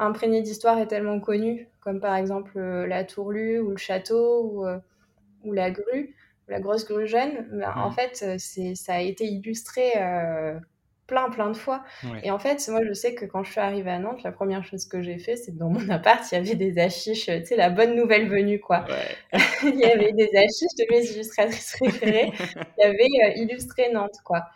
imprégné 0.00 0.40
d'histoire 0.40 0.78
et 0.78 0.88
tellement 0.88 1.20
connu, 1.20 1.68
comme 1.80 2.00
par 2.00 2.16
exemple 2.16 2.52
euh, 2.56 2.86
la 2.86 3.04
Tourlue 3.04 3.60
ou 3.60 3.70
le 3.70 3.76
château 3.76 4.42
ou, 4.44 4.66
euh, 4.66 4.78
ou 5.44 5.52
la 5.52 5.70
grue, 5.70 6.16
la 6.48 6.58
grosse 6.58 6.86
grue 6.86 7.06
jeune. 7.06 7.46
Mais 7.52 7.66
En 7.66 7.90
fait, 7.90 8.20
euh, 8.22 8.36
c'est, 8.38 8.74
ça 8.74 8.94
a 8.94 9.00
été 9.00 9.26
illustré 9.26 9.92
plein, 11.10 11.28
plein 11.28 11.50
de 11.50 11.56
fois. 11.56 11.82
Et 12.22 12.30
en 12.30 12.38
fait, 12.38 12.66
moi, 12.68 12.80
je 12.86 12.92
sais 12.94 13.14
que 13.14 13.26
quand 13.26 13.42
je 13.42 13.50
suis 13.50 13.60
arrivée 13.60 13.90
à 13.90 13.98
Nantes, 13.98 14.22
la 14.22 14.32
première 14.32 14.64
chose 14.64 14.86
que 14.86 15.02
j'ai 15.02 15.18
fait, 15.18 15.36
c'est 15.36 15.52
que 15.52 15.58
dans 15.58 15.68
mon 15.68 15.88
appart, 15.90 16.24
il 16.30 16.36
y 16.36 16.38
avait 16.38 16.54
des 16.54 16.78
affiches, 16.78 17.26
tu 17.26 17.44
sais, 17.44 17.56
la 17.56 17.68
bonne 17.68 17.94
nouvelle 17.94 18.28
venue, 18.28 18.60
quoi. 18.60 18.86
il 19.62 19.74
y 19.74 19.84
avait 19.84 20.12
des 20.12 20.30
affiches 20.36 20.76
de 20.78 20.86
mes 20.90 21.04
illustratrices 21.04 21.76
préférées. 21.78 22.32
il 22.78 22.84
y 22.84 22.86
avait 22.86 23.38
illustré 23.38 23.92
Nantes, 23.92 24.20
quoi. 24.24 24.46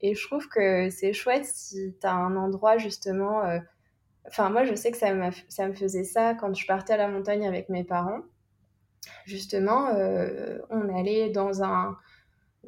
Et 0.00 0.14
je 0.14 0.26
trouve 0.26 0.48
que 0.48 0.90
c'est 0.90 1.12
chouette 1.12 1.44
si 1.44 1.94
tu 2.00 2.06
as 2.06 2.14
un 2.14 2.36
endroit, 2.36 2.78
justement, 2.78 3.42
Enfin, 4.28 4.50
moi, 4.50 4.64
je 4.64 4.74
sais 4.74 4.90
que 4.90 4.98
ça, 4.98 5.08
ça 5.48 5.68
me 5.68 5.72
faisait 5.72 6.04
ça 6.04 6.34
quand 6.34 6.52
je 6.54 6.66
partais 6.66 6.92
à 6.92 6.96
la 6.98 7.08
montagne 7.08 7.46
avec 7.46 7.70
mes 7.70 7.82
parents. 7.82 8.20
Justement, 9.24 9.88
euh, 9.94 10.58
on 10.70 10.94
allait 10.94 11.30
dans 11.30 11.62
un, 11.62 11.96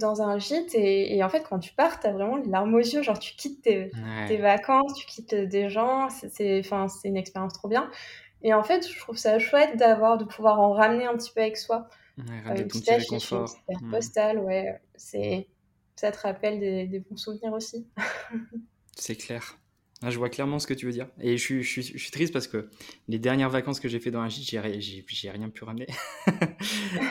dans 0.01 0.23
un 0.23 0.39
gîte 0.39 0.75
et, 0.75 1.23
en 1.23 1.29
fait, 1.29 1.45
quand 1.49 1.59
tu 1.59 1.73
pars, 1.73 2.01
tu 2.01 2.07
as 2.07 2.13
vraiment 2.13 2.37
les 2.37 2.49
larmes 2.49 2.75
aux 2.75 2.79
yeux. 2.79 3.03
Genre, 3.03 3.19
tu 3.19 3.35
quittes 3.35 3.63
tes, 3.63 3.91
tes 4.27 4.37
vacances, 4.39 4.95
tu 4.95 5.07
quittes 5.07 5.35
des 5.35 5.69
gens. 5.69 6.09
C'est 6.11 6.63
une 7.05 7.17
expérience 7.17 7.53
trop 7.53 7.69
bien. 7.69 7.91
Et 8.43 8.55
en 8.55 8.63
fait, 8.63 8.89
je 8.89 8.99
trouve 8.99 9.17
ça 9.17 9.39
chouette 9.39 9.77
d'avoir, 9.77 10.19
de 10.19 10.25
pouvoir 10.25 10.61
en 10.61 10.73
ramener 10.73 11.05
un 11.05 11.15
petit 11.17 11.31
peu 11.33 11.41
avec 11.43 11.57
soi. 11.57 11.89
Ouais, 12.19 12.25
euh, 12.51 12.57
une 12.57 12.69
petite 12.69 12.89
affiche, 12.89 13.31
une 13.31 13.45
carte 13.45 13.83
mmh. 13.83 13.91
postale, 13.91 14.39
ouais. 14.39 14.81
Ça 14.97 16.11
te 16.11 16.19
rappelle 16.19 16.59
des, 16.59 16.87
des 16.87 17.01
bons 17.01 17.17
souvenirs 17.17 17.53
aussi. 17.53 17.87
C'est 18.97 19.17
clair. 19.17 19.59
Ah, 20.03 20.09
je 20.09 20.17
vois 20.17 20.31
clairement 20.31 20.59
ce 20.59 20.67
que 20.67 20.73
tu 20.73 20.87
veux 20.87 20.93
dire. 20.93 21.09
Et 21.21 21.37
je 21.37 21.43
suis, 21.43 21.63
je, 21.63 21.81
suis, 21.83 22.11
triste 22.11 22.33
parce 22.33 22.49
que 22.49 22.71
les 23.07 23.19
dernières 23.19 23.51
vacances 23.51 23.81
que 23.81 23.89
j'ai 23.89 24.01
fait 24.01 24.11
dans 24.11 24.21
un 24.21 24.31
gîte, 24.31 24.49
j'ai 24.49 25.31
rien 25.31 25.49
pu 25.51 25.65
ramener. 25.65 25.87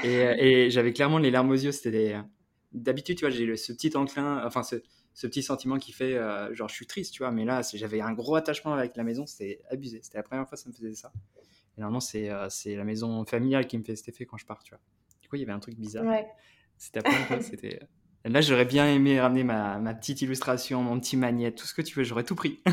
Euh, 0.06 0.36
et, 0.38 0.70
j'avais 0.70 0.94
clairement 0.94 1.18
les 1.18 1.32
larmes 1.32 1.50
aux 1.50 1.56
yeux. 1.56 1.72
C'était 1.72 2.16
D'habitude, 2.72 3.18
tu 3.18 3.26
vois, 3.26 3.30
j'ai 3.30 3.56
ce 3.56 3.74
petit 3.74 3.96
enclin, 3.96 4.46
enfin, 4.46 4.64
ce, 4.64 4.76
ce 5.14 5.28
petit 5.28 5.42
sentiment 5.42 5.78
qui 5.78 5.92
fait, 5.92 6.16
euh, 6.16 6.54
genre, 6.54 6.70
je 6.70 6.76
suis 6.76 6.88
triste, 6.88 7.14
tu 7.14 7.24
vois. 7.24 7.32
Mais 7.32 7.46
là, 7.46 7.62
j'avais 7.74 8.02
un 8.02 8.14
gros 8.14 8.36
attachement 8.36 8.74
avec 8.74 8.96
la 8.96 9.04
maison. 9.04 9.26
C'était 9.26 9.62
abusé. 9.70 10.00
C'était 10.04 10.18
la 10.18 10.24
première 10.24 10.48
fois 10.48 10.56
que 10.56 10.64
ça 10.64 10.70
me 10.70 10.74
faisait 10.74 10.94
ça. 10.94 11.12
Et 11.78 11.82
normalement, 11.82 12.00
c'est 12.00 12.30
euh, 12.30 12.48
c'est 12.50 12.76
la 12.76 12.84
maison 12.84 13.26
familiale 13.26 13.68
qui 13.68 13.78
me 13.78 13.84
fait 13.84 13.96
cet 13.96 14.10
effet 14.10 14.26
quand 14.26 14.38
je 14.38 14.46
pars, 14.46 14.64
tu 14.64 14.72
vois. 14.72 14.82
Du 15.22 15.30
coup, 15.30 15.36
il 15.36 15.40
y 15.40 15.44
avait 15.44 15.54
un 15.54 15.60
truc 15.60 15.76
bizarre. 15.76 16.06
Ouais. 16.06 16.28
C'était 16.78 17.00
la 17.00 17.04
première 17.04 17.28
fois 17.28 17.42
c'était. 17.42 17.80
Là, 18.26 18.42
j'aurais 18.42 18.66
bien 18.66 18.86
aimé 18.88 19.20
ramener 19.20 19.44
ma, 19.44 19.80
ma, 19.80 19.94
petite 19.94 20.22
illustration, 20.22 20.84
mon 20.84 21.00
petit 21.00 21.16
magnète, 21.16 21.56
tout 21.56 21.66
ce 21.66 21.74
que 21.74 21.82
tu 21.82 21.98
veux, 21.98 22.04
j'aurais 22.04 22.26
tout 22.26 22.36
pris. 22.36 22.62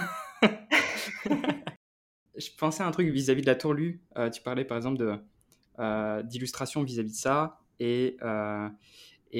je 2.37 2.51
pensais 2.59 2.83
à 2.83 2.87
un 2.87 2.91
truc 2.91 3.09
vis-à-vis 3.09 3.43
de 3.43 3.47
la 3.47 3.55
tourlue. 3.55 4.03
Euh, 4.17 4.31
tu 4.31 4.43
parlais 4.43 4.65
par 4.65 4.77
exemple 4.77 5.21
euh, 5.79 6.23
d'illustration 6.23 6.83
vis-à-vis 6.83 7.13
de 7.13 7.17
ça. 7.17 7.61
Et, 7.79 8.17
euh, 8.23 8.69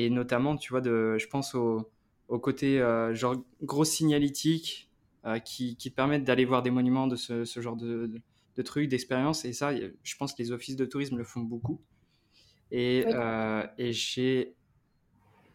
et 0.05 0.11
notamment, 0.11 0.57
tu 0.57 0.71
vois, 0.71 0.81
de, 0.81 1.17
je 1.19 1.27
pense 1.27 1.55
au, 1.55 1.91
au 2.29 2.39
côté 2.39 2.79
genre 3.13 3.37
gros 3.63 3.85
signalétique 3.85 4.91
qui, 5.45 5.77
qui, 5.77 5.91
te 5.91 5.97
permettent 5.97 6.25
d'aller 6.25 6.45
voir 6.45 6.63
des 6.63 6.71
monuments 6.71 7.07
de 7.07 7.17
ce, 7.17 7.45
ce 7.45 7.61
genre 7.61 7.77
de, 7.77 8.11
de, 8.57 8.63
trucs, 8.63 8.89
d'expériences. 8.89 9.45
Et 9.45 9.53
ça, 9.53 9.73
je 9.75 10.17
pense 10.17 10.35
que 10.35 10.43
les 10.43 10.53
offices 10.53 10.77
de 10.77 10.85
tourisme 10.85 11.17
le 11.17 11.25
font 11.25 11.41
beaucoup. 11.41 11.81
Et, 12.71 13.05
et 13.79 13.93
j'ai 13.93 14.55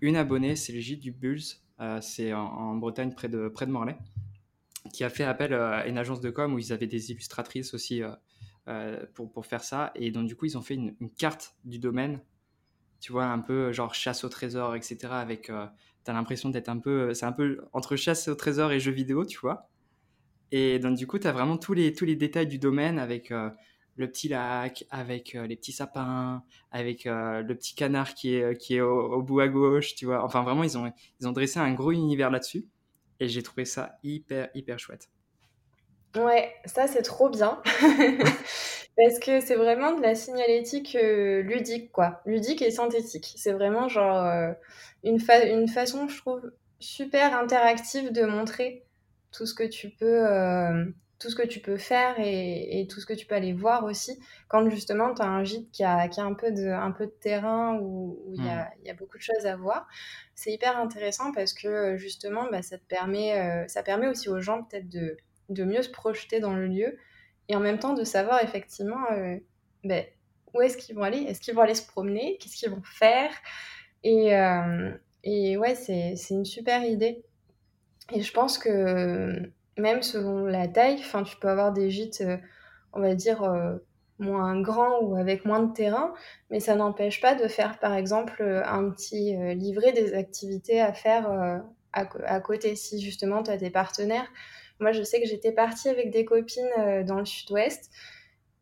une 0.02 0.16
abonnée, 0.16 0.56
c'est 0.56 0.74
le 0.74 0.80
gîte 0.80 1.00
du 1.00 1.12
Bulls, 1.12 1.42
euh, 1.80 2.00
c'est 2.02 2.34
en, 2.34 2.76
Bretagne 2.76 3.14
près 3.14 3.30
de, 3.30 3.48
près 3.48 3.66
de 3.66 3.72
Morlaix, 3.72 3.98
qui 4.94 5.04
a 5.04 5.10
fait 5.10 5.24
appel 5.24 5.54
euh, 5.54 5.72
à 5.72 5.88
une 5.88 5.98
agence 5.98 6.22
de 6.22 6.30
com 6.30 6.54
où 6.54 6.60
ils 6.60 6.74
avaient 6.74 6.88
des 6.88 7.12
illustratrices 7.12 7.74
aussi 7.74 8.04
euh, 8.68 9.06
pour, 9.14 9.32
pour, 9.32 9.46
faire 9.46 9.64
ça. 9.64 9.92
Et 9.96 10.12
donc 10.12 10.28
du 10.28 10.36
coup, 10.36 10.46
ils 10.46 10.58
ont 10.58 10.62
fait 10.62 10.76
une, 10.76 10.96
carte 11.18 11.56
du 11.64 11.80
domaine, 11.80 12.20
tu 13.02 13.12
vois, 13.12 13.26
un 13.26 13.40
peu 13.40 13.74
genre 13.74 13.94
chasse 13.94 14.24
au 14.24 14.30
trésor, 14.30 14.76
etc. 14.76 14.98
Avec, 15.12 15.48
tu 15.48 15.52
as 15.52 16.14
l'impression 16.14 16.50
d'être 16.50 16.70
un 16.70 16.80
peu, 16.80 17.14
c'est 17.14 17.26
un 17.26 17.34
peu 17.34 17.60
entre 17.74 17.98
chasse 17.98 18.30
au 18.30 18.36
trésor 18.36 18.72
et 18.72 18.80
jeux 18.80 18.92
vidéo, 18.94 19.26
tu 19.26 19.40
vois. 19.40 19.70
Et 20.52 20.80
donc 20.80 20.98
du 20.98 21.08
coup, 21.08 21.20
tu 21.20 21.28
as 21.28 21.32
vraiment 21.34 21.58
tous 21.58 21.74
les, 21.74 21.94
tous 21.94 22.06
les 22.06 22.16
détails 22.16 22.48
du 22.48 22.60
domaine 22.60 23.00
avec 23.00 23.32
le 23.96 24.10
petit 24.10 24.28
lac, 24.28 24.86
avec 24.90 25.36
euh, 25.36 25.48
les 25.48 25.56
petits 25.56 25.72
sapins, 25.72 26.44
avec 26.72 27.06
euh, 27.06 27.42
le 27.42 27.56
petit 27.56 27.76
canard 27.76 28.14
qui 28.14 28.36
est, 28.36 28.58
qui 28.58 28.76
est 28.76 28.82
au, 28.82 29.22
bout 29.22 29.40
à 29.40 29.48
gauche, 29.48 29.96
tu 29.96 30.06
vois. 30.06 30.24
Enfin, 30.24 30.44
vraiment, 30.44 30.64
ils 30.64 30.78
ont, 30.78 30.92
ils 31.20 31.28
ont 31.28 31.32
dressé 31.32 31.60
un 31.60 31.74
gros 31.74 31.92
univers 31.92 32.30
là-dessus. 32.30 32.66
Et 33.20 33.28
j'ai 33.28 33.44
trouvé 33.44 33.66
ça 33.66 34.00
hyper, 34.04 34.50
hyper 34.56 34.80
chouette. 34.80 35.10
Ouais, 36.16 36.54
ça 36.66 36.88
c'est 36.88 37.04
trop 37.04 37.30
bien. 37.30 37.62
Parce 38.98 39.20
que 39.20 39.40
c'est 39.40 39.56
vraiment 39.56 39.96
de 39.96 40.02
la 40.02 40.16
signalétique 40.16 40.96
euh, 41.02 41.42
ludique, 41.42 41.92
quoi. 41.92 42.22
Ludique 42.26 42.62
et 42.62 42.72
synthétique. 42.72 43.34
C'est 43.38 43.54
vraiment 43.54 43.88
genre 43.88 44.18
euh, 44.18 44.52
une, 45.04 45.20
une 45.46 45.68
façon, 45.68 46.08
je 46.08 46.18
trouve, 46.18 46.52
super 46.80 47.38
interactive 47.38 48.12
de 48.12 48.26
montrer 48.26 48.86
tout 49.32 49.46
ce 49.46 49.54
que 49.54 49.64
tu 49.64 49.92
peux, 49.92 50.28
euh, 50.28 50.86
tout 51.20 51.30
ce 51.30 51.36
que 51.36 51.48
tu 51.48 51.62
peux 51.62 51.78
faire 51.78 52.16
et, 52.20 52.86
tout 52.90 53.00
ce 53.00 53.06
que 53.06 53.14
tu 53.14 53.26
peux 53.26 53.36
aller 53.36 53.54
voir 53.54 53.86
aussi. 53.86 54.20
Quand 54.50 54.70
justement 54.70 55.14
tu 55.14 55.22
as 55.22 55.28
un 55.28 55.46
gîte 55.46 55.72
qui 55.72 55.86
a, 55.86 56.10
qui 56.10 56.20
a 56.20 56.26
un, 56.26 56.34
peu 56.34 56.52
de, 56.52 56.68
un 56.68 56.92
peu 56.92 57.06
de 57.06 57.16
terrain 57.22 57.80
où 57.82 58.20
il 58.34 58.46
y, 58.46 58.50
a, 58.50 58.66
hmm. 58.66 58.86
y, 58.86 58.90
a, 58.90 58.94
beaucoup 58.94 59.18
de 59.18 59.24
choses 59.24 59.46
à 59.46 59.56
voir, 59.56 59.88
c'est 60.36 60.52
hyper 60.52 60.78
intéressant 60.78 61.32
parce 61.32 61.54
que 61.54 61.96
justement 61.96 62.50
bah, 62.52 62.62
ça, 62.62 62.78
te 62.78 62.84
permet, 62.84 63.66
ça 63.70 63.84
permet 63.84 64.08
aussi 64.08 64.28
aux 64.28 64.42
gens 64.42 64.64
peut-être 64.64 64.90
de 64.90 65.18
de 65.50 65.64
mieux 65.64 65.82
se 65.82 65.90
projeter 65.90 66.40
dans 66.40 66.54
le 66.54 66.68
lieu 66.68 66.98
et 67.52 67.56
en 67.56 67.60
même 67.60 67.80
temps 67.80 67.94
de 67.94 68.04
savoir 68.04 68.42
effectivement 68.44 69.12
euh, 69.12 69.36
ben, 69.84 70.06
où 70.54 70.62
est-ce 70.62 70.78
qu'ils 70.78 70.96
vont 70.96 71.04
aller, 71.04 71.20
est-ce 71.24 71.42
qu'ils 71.42 71.54
vont 71.54 71.62
aller 71.62 71.76
se 71.76 71.86
promener, 71.86 72.38
qu'est-ce 72.40 72.56
qu'ils 72.56 72.70
vont 72.70 72.84
faire? 72.84 73.32
Et, 74.04 74.36
euh, 74.36 74.92
et 75.24 75.58
ouais, 75.58 75.76
c'est 75.76 76.16
une 76.30 76.46
super 76.46 76.84
idée. 76.84 77.24
Et 78.14 78.22
je 78.22 78.34
pense 78.34 78.58
que 78.58 79.50
même 79.78 80.02
selon 80.02 80.46
la 80.46 80.68
taille, 80.68 81.02
tu 81.26 81.38
peux 81.38 81.50
avoir 81.50 81.72
des 81.72 81.90
gîtes, 81.90 82.22
euh, 82.22 82.38
on 82.94 83.02
va 83.02 83.16
dire, 83.16 83.42
moins 84.20 84.60
grands 84.62 85.02
ou 85.02 85.16
avec 85.16 85.46
moins 85.46 85.62
de 85.62 85.74
terrain, 85.74 86.14
mais 86.50 86.60
ça 86.60 86.76
n'empêche 86.76 87.22
pas 87.22 87.36
de 87.36 87.48
faire 87.48 87.80
par 87.80 87.94
exemple 87.94 88.44
un 88.66 88.90
petit 88.92 89.36
livret 89.56 89.94
des 89.94 90.14
activités 90.14 90.82
à 90.82 90.94
faire 90.94 91.64
à, 91.94 92.40
côté 92.42 92.76
si 92.76 93.02
justement 93.02 93.44
tu 93.44 93.52
as 93.52 93.58
des 93.58 93.70
partenaires 93.70 94.30
moi, 94.82 94.92
je 94.92 95.04
sais 95.04 95.22
que 95.22 95.28
j'étais 95.28 95.52
partie 95.52 95.90
avec 95.90 96.10
des 96.10 96.26
copines 96.26 96.70
euh, 96.80 97.04
dans 97.04 97.20
le 97.20 97.26
sud-ouest. 97.26 97.90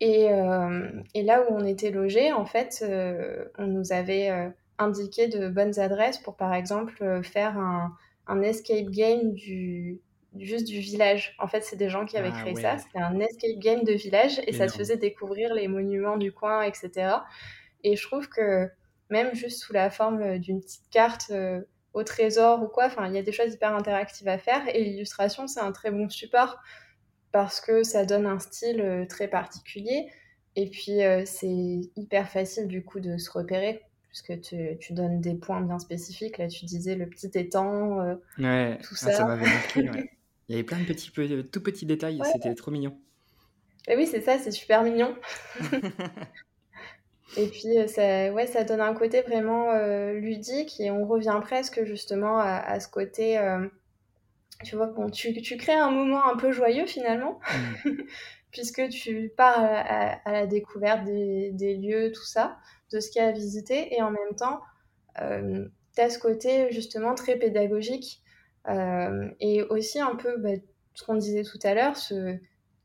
Et, 0.01 0.31
euh, 0.31 0.89
et, 1.13 1.23
là 1.23 1.41
où 1.41 1.53
on 1.55 1.65
était 1.65 1.91
logés, 1.91 2.31
en 2.31 2.45
fait, 2.45 2.83
euh, 2.83 3.45
on 3.57 3.67
nous 3.67 3.91
avait 3.91 4.29
indiqué 4.77 5.27
de 5.27 5.49
bonnes 5.49 5.77
adresses 5.79 6.17
pour, 6.17 6.37
par 6.37 6.53
exemple, 6.53 7.21
faire 7.23 7.57
un, 7.57 7.93
un 8.27 8.41
escape 8.41 8.89
game 8.91 9.33
du, 9.33 9.99
juste 10.37 10.67
du 10.67 10.79
village. 10.79 11.35
En 11.37 11.47
fait, 11.47 11.61
c'est 11.65 11.75
des 11.75 11.89
gens 11.89 12.05
qui 12.05 12.15
avaient 12.15 12.31
ah 12.33 12.41
créé 12.41 12.55
ça. 12.55 12.77
C'était 12.77 12.99
un 12.99 13.19
escape 13.19 13.57
game 13.57 13.83
de 13.83 13.91
village 13.91 14.39
et 14.47 14.53
ça 14.53 14.67
te 14.67 14.71
faisait 14.71 14.95
découvrir 14.95 15.53
les 15.53 15.67
monuments 15.67 16.15
du 16.15 16.31
coin, 16.31 16.61
etc. 16.61 17.17
Et 17.83 17.97
je 17.97 18.07
trouve 18.07 18.29
que 18.29 18.69
même 19.09 19.35
juste 19.35 19.59
sous 19.59 19.73
la 19.73 19.89
forme 19.89 20.37
d'une 20.37 20.61
petite 20.61 20.89
carte 20.91 21.33
au 21.93 22.03
trésor 22.03 22.63
ou 22.63 22.67
quoi. 22.67 22.85
Enfin, 22.85 23.07
il 23.07 23.13
y 23.13 23.17
a 23.17 23.23
des 23.23 23.31
choses 23.31 23.53
hyper 23.53 23.75
interactives 23.75 24.27
à 24.27 24.37
faire 24.37 24.67
et 24.73 24.83
l'illustration, 24.83 25.47
c'est 25.47 25.59
un 25.59 25.71
très 25.71 25.91
bon 25.91 26.09
support 26.09 26.59
parce 27.31 27.61
que 27.61 27.83
ça 27.83 28.05
donne 28.05 28.25
un 28.25 28.39
style 28.39 28.81
euh, 28.81 29.05
très 29.05 29.27
particulier 29.27 30.07
et 30.55 30.69
puis 30.69 31.03
euh, 31.03 31.23
c'est 31.25 31.81
hyper 31.95 32.29
facile 32.29 32.67
du 32.67 32.83
coup 32.83 32.99
de 32.99 33.17
se 33.17 33.29
repérer 33.31 33.81
puisque 34.07 34.41
tu, 34.41 34.77
tu, 34.79 34.93
donnes 34.93 35.21
des 35.21 35.35
points 35.35 35.61
bien 35.61 35.77
spécifiques. 35.77 36.39
Là, 36.39 36.47
tu 36.47 36.65
disais 36.65 36.95
le 36.95 37.07
petit 37.07 37.29
étang, 37.35 38.01
euh, 38.01 38.15
ouais, 38.39 38.79
tout 38.81 38.95
ah, 38.95 39.05
ça. 39.05 39.11
ça 39.11 39.25
m'avait 39.25 39.45
marqué, 39.45 39.81
Il 40.49 40.53
y 40.53 40.55
avait 40.55 40.63
plein 40.63 40.79
de 40.79 40.85
petits, 40.85 41.11
tout 41.11 41.61
petits 41.61 41.85
détails, 41.85 42.19
c'était 42.33 42.55
trop 42.55 42.71
mignon. 42.71 42.97
Et 43.87 43.95
oui, 43.95 44.07
c'est 44.07 44.21
ça, 44.21 44.39
c'est 44.39 44.49
super 44.49 44.83
mignon. 44.83 45.15
Et 47.37 47.47
puis, 47.47 47.77
euh, 47.77 47.87
ça, 47.87 48.33
ouais, 48.33 48.47
ça 48.47 48.63
donne 48.63 48.81
un 48.81 48.93
côté 48.93 49.21
vraiment 49.21 49.71
euh, 49.71 50.13
ludique 50.13 50.79
et 50.79 50.91
on 50.91 51.05
revient 51.05 51.39
presque 51.41 51.83
justement 51.83 52.39
à, 52.39 52.79
ce 52.79 52.87
côté. 52.87 53.37
Euh, 53.37 53.67
tu 54.63 54.75
vois, 54.75 54.87
bon, 54.87 55.09
tu, 55.09 55.33
tu, 55.41 55.57
crées 55.57 55.73
un 55.73 55.91
moment 55.91 56.25
un 56.25 56.35
peu 56.35 56.51
joyeux 56.51 56.85
finalement, 56.85 57.39
mm. 57.85 57.91
puisque 58.51 58.89
tu 58.89 59.31
pars 59.37 59.63
à, 59.63 60.31
la 60.31 60.47
découverte 60.47 61.05
des, 61.05 61.51
des, 61.51 61.75
lieux, 61.75 62.11
tout 62.11 62.25
ça, 62.25 62.57
de 62.91 62.99
ce 62.99 63.09
qu'il 63.11 63.21
y 63.21 63.25
a 63.25 63.27
à 63.29 63.31
visiter, 63.31 63.93
et 63.95 64.01
en 64.01 64.11
même 64.11 64.35
temps, 64.35 64.61
tu 65.15 66.01
as 66.01 66.09
ce 66.09 66.19
côté 66.19 66.71
justement 66.71 67.13
très 67.13 67.35
pédagogique 67.37 68.21
et 69.39 69.63
aussi 69.69 69.99
un 69.99 70.15
peu 70.15 70.37
bah, 70.37 70.55
ce 70.93 71.03
qu'on 71.03 71.15
disait 71.15 71.43
tout 71.43 71.59
à 71.63 71.73
l'heure, 71.73 71.95
ce, 71.95 72.37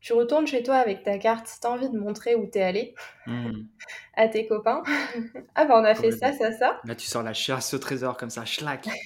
tu 0.05 0.13
retournes 0.13 0.45
chez 0.45 0.61
toi 0.61 0.75
avec 0.75 1.01
ta 1.01 1.17
carte 1.17 1.47
si 1.47 1.59
tu 1.59 1.65
as 1.65 1.71
envie 1.71 1.89
de 1.89 1.97
montrer 1.97 2.35
où 2.35 2.45
tu 2.45 2.59
es 2.59 2.61
allé 2.61 2.93
hmm. 3.25 3.63
à 4.13 4.27
tes 4.27 4.45
copains. 4.45 4.83
ah 5.55 5.65
bah 5.65 5.73
on 5.81 5.83
a 5.83 5.95
fait 5.95 6.11
ça, 6.11 6.31
ça, 6.31 6.51
ça. 6.51 6.79
Là 6.85 6.93
tu 6.93 7.07
sors 7.07 7.23
la 7.23 7.33
chasse 7.33 7.73
au 7.73 7.79
trésor 7.79 8.15
comme 8.15 8.29
ça, 8.29 8.45
schlac. 8.45 8.87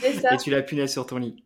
Et 0.32 0.36
tu 0.38 0.50
la 0.50 0.62
punaises 0.62 0.92
sur 0.92 1.04
ton 1.04 1.18
lit. 1.18 1.44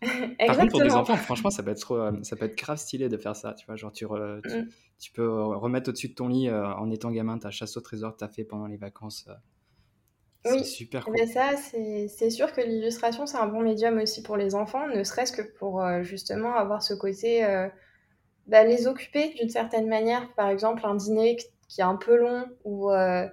Par 0.00 0.56
contre, 0.56 0.70
pour 0.70 0.80
des 0.80 0.94
enfants, 0.94 1.16
franchement, 1.16 1.50
ça 1.50 1.62
peut 1.62 1.72
être 1.72 1.92
euh, 1.92 2.12
ça 2.22 2.36
peut 2.36 2.46
être 2.46 2.56
grave 2.56 2.78
stylé 2.78 3.10
de 3.10 3.18
faire 3.18 3.36
ça. 3.36 3.52
Tu 3.52 3.66
vois, 3.66 3.76
genre 3.76 3.92
tu, 3.92 4.06
mm. 4.06 4.68
tu, 4.98 5.12
peux 5.12 5.28
remettre 5.30 5.90
au-dessus 5.90 6.08
de 6.08 6.14
ton 6.14 6.28
lit 6.28 6.48
euh, 6.48 6.64
en 6.64 6.90
étant 6.90 7.10
gamin 7.10 7.36
ta 7.36 7.50
chasse 7.50 7.76
au 7.76 7.82
trésor 7.82 8.14
que 8.14 8.20
tu 8.20 8.24
as 8.24 8.28
fait 8.28 8.44
pendant 8.44 8.66
les 8.66 8.78
vacances. 8.78 9.26
Euh. 9.28 9.34
C'est 10.46 10.64
super 10.64 11.04
cool. 11.04 11.16
Mais 11.18 11.26
ça, 11.26 11.50
c'est 11.58 12.30
sûr 12.30 12.50
que 12.54 12.62
l'illustration, 12.62 13.26
c'est 13.26 13.36
un 13.36 13.46
bon 13.46 13.60
médium 13.60 13.98
aussi 13.98 14.22
pour 14.22 14.38
les 14.38 14.54
enfants, 14.54 14.88
ne 14.88 15.04
serait-ce 15.04 15.32
que 15.32 15.42
pour 15.58 15.84
justement 16.00 16.56
avoir 16.56 16.82
ce 16.82 16.94
côté 16.94 17.44
bah, 18.50 18.64
les 18.64 18.88
occuper 18.88 19.32
d'une 19.34 19.48
certaine 19.48 19.88
manière. 19.88 20.28
Par 20.34 20.48
exemple, 20.48 20.82
un 20.84 20.96
dîner 20.96 21.36
qui 21.68 21.80
est 21.80 21.84
un 21.84 21.94
peu 21.94 22.16
long 22.16 22.46
ou, 22.64 22.90
euh, 22.90 23.26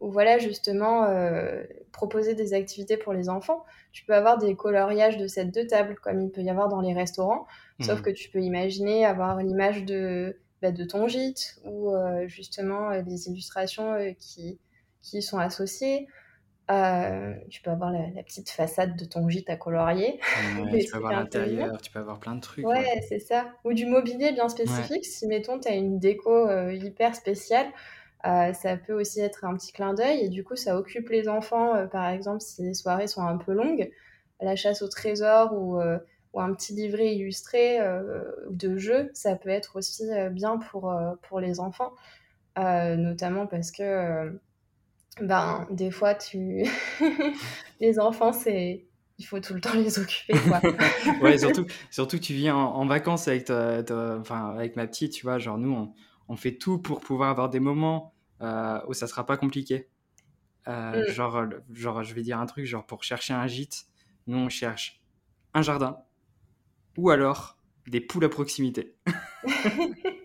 ou 0.00 0.10
voilà, 0.10 0.38
justement, 0.38 1.04
euh, 1.04 1.64
proposer 1.90 2.34
des 2.34 2.52
activités 2.52 2.98
pour 2.98 3.14
les 3.14 3.30
enfants. 3.30 3.64
Tu 3.92 4.04
peux 4.04 4.14
avoir 4.14 4.36
des 4.36 4.54
coloriages 4.54 5.16
de 5.16 5.26
cette 5.26 5.54
de 5.54 5.62
table, 5.62 5.96
comme 6.02 6.20
il 6.20 6.30
peut 6.30 6.42
y 6.42 6.50
avoir 6.50 6.68
dans 6.68 6.82
les 6.82 6.92
restaurants. 6.92 7.46
Sauf 7.80 8.00
mmh. 8.00 8.02
que 8.02 8.10
tu 8.10 8.28
peux 8.28 8.40
imaginer 8.40 9.06
avoir 9.06 9.38
l'image 9.38 9.84
de, 9.84 10.38
bah, 10.60 10.70
de 10.70 10.84
ton 10.84 11.08
gîte 11.08 11.58
ou 11.64 11.94
euh, 11.94 12.28
justement 12.28 13.00
des 13.00 13.28
illustrations 13.28 14.14
qui, 14.18 14.58
qui 15.00 15.22
sont 15.22 15.38
associées. 15.38 16.08
Euh, 16.70 17.32
tu 17.48 17.62
peux 17.62 17.70
avoir 17.70 17.90
la, 17.90 18.22
petite 18.22 18.50
façade 18.50 18.94
de 18.96 19.04
ton 19.06 19.28
gîte 19.28 19.48
à 19.48 19.56
colorier. 19.56 20.20
tu 20.80 20.90
peux 20.90 20.96
avoir 20.98 21.12
l'intérieur, 21.12 21.80
tu 21.80 21.90
peux 21.90 21.98
avoir 21.98 22.20
plein 22.20 22.34
de 22.34 22.40
trucs. 22.40 22.66
Ouais, 22.66 23.02
c'est 23.08 23.20
ça. 23.20 23.46
Ou 23.64 23.72
du 23.72 23.86
mobilier 23.86 24.32
bien 24.32 24.48
spécifique. 24.48 25.06
Si, 25.06 25.26
mettons, 25.26 25.58
tu 25.58 25.68
as 25.68 25.74
une 25.74 25.98
déco 25.98 26.30
euh, 26.30 26.72
hyper 26.74 27.14
spéciale, 27.14 27.66
euh, 28.26 28.52
ça 28.52 28.76
peut 28.76 28.92
aussi 28.92 29.20
être 29.20 29.44
un 29.46 29.56
petit 29.56 29.72
clin 29.72 29.94
d'œil. 29.94 30.26
Et 30.26 30.28
du 30.28 30.44
coup, 30.44 30.56
ça 30.56 30.76
occupe 30.76 31.08
les 31.08 31.28
enfants, 31.28 31.86
par 31.88 32.08
exemple, 32.08 32.42
si 32.42 32.62
les 32.62 32.74
soirées 32.74 33.06
sont 33.06 33.22
un 33.22 33.38
peu 33.38 33.52
longues. 33.52 33.90
La 34.40 34.54
chasse 34.54 34.82
au 34.82 34.88
trésor 34.88 35.54
ou, 35.54 35.80
ou 36.34 36.40
un 36.40 36.52
petit 36.52 36.74
livret 36.74 37.14
illustré 37.14 37.78
de 38.50 38.76
jeu, 38.76 39.10
ça 39.14 39.36
peut 39.36 39.48
être 39.48 39.76
aussi 39.76 40.04
bien 40.32 40.58
pour, 40.58 40.94
pour 41.22 41.40
les 41.40 41.60
enfants. 41.60 41.92
notamment 42.56 43.46
parce 43.46 43.70
que 43.70 44.38
ben, 45.20 45.66
des 45.70 45.90
fois, 45.90 46.14
tu... 46.14 46.64
les 47.80 47.98
enfants, 47.98 48.32
c'est... 48.32 48.84
Il 49.20 49.24
faut 49.24 49.40
tout 49.40 49.52
le 49.52 49.60
temps 49.60 49.74
les 49.74 49.98
occuper, 49.98 50.34
quoi. 50.46 50.60
ouais, 51.22 51.38
surtout, 51.38 51.66
surtout 51.90 52.20
tu 52.20 52.34
viens 52.34 52.54
en, 52.54 52.86
vacances 52.86 53.26
avec, 53.26 53.50
enfin, 53.50 54.50
avec 54.50 54.76
ma 54.76 54.86
petite, 54.86 55.12
tu 55.12 55.24
vois, 55.24 55.40
genre 55.40 55.58
nous, 55.58 55.72
on, 55.72 55.92
on, 56.28 56.36
fait 56.36 56.52
tout 56.56 56.78
pour 56.78 57.00
pouvoir 57.00 57.30
avoir 57.30 57.50
des 57.50 57.58
moments 57.58 58.14
euh, 58.40 58.78
où 58.86 58.94
ça 58.94 59.08
sera 59.08 59.26
pas 59.26 59.36
compliqué. 59.36 59.88
Euh, 60.68 61.08
mm. 61.08 61.12
genre, 61.12 61.44
genre, 61.72 62.04
je 62.04 62.14
vais 62.14 62.22
dire 62.22 62.38
un 62.38 62.46
truc, 62.46 62.66
genre 62.66 62.86
pour 62.86 63.02
chercher 63.02 63.34
un 63.34 63.46
gîte, 63.46 63.86
nous, 64.26 64.38
on 64.38 64.48
cherche 64.48 65.02
un 65.54 65.62
jardin 65.62 65.98
ou 66.96 67.10
alors 67.10 67.58
des 67.86 68.00
poules 68.00 68.24
à 68.24 68.28
proximité. 68.28 68.94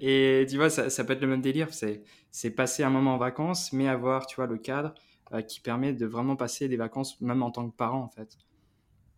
Et 0.00 0.46
tu 0.48 0.56
vois, 0.56 0.70
ça, 0.70 1.04
peut 1.04 1.12
être 1.12 1.20
le 1.20 1.26
même 1.26 1.40
délire. 1.42 1.68
C'est 1.72 2.50
passer 2.50 2.82
un 2.82 2.90
moment 2.90 3.14
en 3.14 3.18
vacances, 3.18 3.72
mais 3.72 3.88
avoir, 3.88 4.26
tu 4.26 4.36
vois, 4.36 4.46
le 4.46 4.58
cadre 4.58 4.94
euh, 5.32 5.42
qui 5.42 5.60
permet 5.60 5.92
de 5.92 6.06
vraiment 6.06 6.36
passer 6.36 6.68
des 6.68 6.76
vacances, 6.76 7.20
même 7.20 7.42
en 7.42 7.50
tant 7.50 7.68
que 7.68 7.74
parent, 7.74 8.02
en 8.02 8.08
fait. 8.08 8.36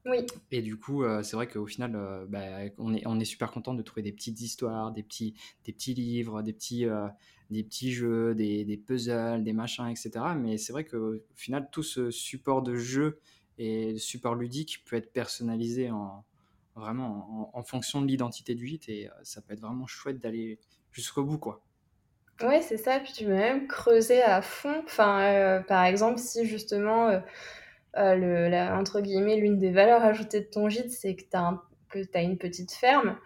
Oui. 0.05 0.19
Et 0.53 0.63
du 0.63 0.77
coup, 0.79 1.03
euh, 1.03 1.23
c'est 1.25 1.35
vrai 1.35 1.49
qu'au 1.49 1.67
final, 1.67 1.97
euh, 1.97 2.27
bah, 2.29 2.41
on, 2.79 2.95
est, 2.95 3.05
on 3.07 3.19
est 3.19 3.25
super 3.25 3.51
content 3.51 3.75
de 3.75 3.83
trouver 3.83 4.03
des 4.03 4.13
petites 4.13 4.41
histoires, 4.41 4.93
des 4.93 5.03
petits, 5.03 5.35
des 5.65 5.73
petits 5.73 5.95
livres, 5.95 6.43
des 6.43 6.53
petits, 6.53 6.87
des 7.51 7.65
petits 7.65 7.93
jeux, 7.93 8.35
des, 8.35 8.65
des, 8.65 8.77
puzzles, 8.77 9.43
des 9.43 9.53
machins, 9.53 9.89
etc. 9.89 10.11
Mais 10.37 10.59
c'est 10.59 10.73
vrai 10.73 10.85
qu'au 10.85 11.15
final, 11.35 11.69
tout 11.73 11.83
ce 11.83 12.11
support 12.11 12.63
de 12.63 12.77
jeu 12.77 13.19
et 13.59 13.97
support 13.99 14.37
ludique 14.37 14.85
peut 14.87 14.97
être 14.97 15.13
personnalisé 15.13 15.91
en, 15.91 16.25
vraiment 16.77 17.51
en, 17.55 17.63
fonction 17.63 18.03
de 18.03 18.07
l'identité 18.07 18.55
du 18.55 18.67
gîte 18.67 18.89
et 18.89 19.09
euh, 19.09 19.13
ça 19.23 19.41
peut 19.41 19.55
être 19.55 19.61
vraiment 19.61 19.87
chouette 19.87 20.19
d'aller 20.19 20.61
jusqu'au 20.93 21.25
bout 21.25 21.39
quoi. 21.39 21.63
Ouais, 22.43 22.61
c'est 22.61 22.77
ça. 22.77 23.01
Puis 23.01 23.15
tu 23.15 23.25
peux 23.25 23.33
même 23.33 23.67
creuser 23.67 24.23
à 24.23 24.43
fond. 24.43 24.83
Enfin, 24.85 25.23
euh, 25.23 25.61
par 25.61 25.85
exemple, 25.85 26.19
si 26.19 26.45
justement, 26.45 27.09
euh, 27.09 28.15
le, 28.15 28.49
la, 28.49 28.77
entre 28.79 29.01
guillemets, 29.01 29.37
l'une 29.37 29.57
des 29.59 29.71
valeurs 29.71 30.05
ajoutées 30.05 30.41
de 30.41 30.47
ton 30.47 30.69
gîte, 30.69 30.91
c'est 30.91 31.17
que 31.17 31.23
tu 31.23 31.35
as, 31.35 31.63
as, 32.15 32.23
une 32.23 32.37
petite 32.37 32.73
ferme. 32.73 33.17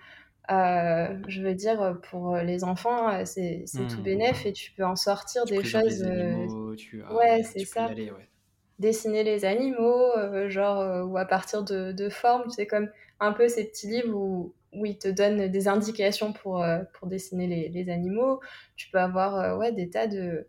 je 0.49 1.43
veux 1.43 1.55
dire, 1.55 1.99
pour 2.09 2.37
les 2.37 2.63
enfants, 2.63 3.25
c'est 3.25 3.65
tout 3.75 3.99
mmh. 3.99 4.03
bénef 4.05 4.47
et 4.47 4.53
tu 4.53 4.71
peux 4.71 4.85
en 4.85 4.95
sortir 4.95 5.45
des 5.45 5.65
choses. 5.65 5.99
Des 5.99 6.07
animaux, 6.07 6.77
tu, 6.77 7.03
ouais, 7.03 7.43
c'est 7.43 7.65
ça. 7.65 7.89
ouais. 7.89 8.29
dessiner 8.79 9.25
les 9.25 9.45
animaux, 9.45 10.07
genre, 10.47 11.05
ou 11.11 11.19
à 11.19 11.25
partir 11.25 11.65
de, 11.65 11.91
de 11.91 12.09
formes, 12.09 12.49
c'est 12.51 12.69
comme 12.69 12.89
un 13.21 13.33
peu 13.33 13.49
ces 13.49 13.65
petits 13.65 13.89
livres 13.89 14.17
où, 14.17 14.55
où 14.73 14.87
ils 14.87 14.99
te 14.99 15.09
donnent 15.09 15.49
des 15.49 15.69
indications 15.69 16.33
pour, 16.33 16.65
pour 16.95 17.07
dessiner 17.07 17.47
les, 17.47 17.69
les, 17.69 17.91
animaux. 17.91 18.41
Tu 18.77 18.89
peux 18.91 18.99
avoir 18.99 19.59
ouais, 19.59 19.73
des 19.73 19.91
tas 19.91 20.07
de 20.07 20.47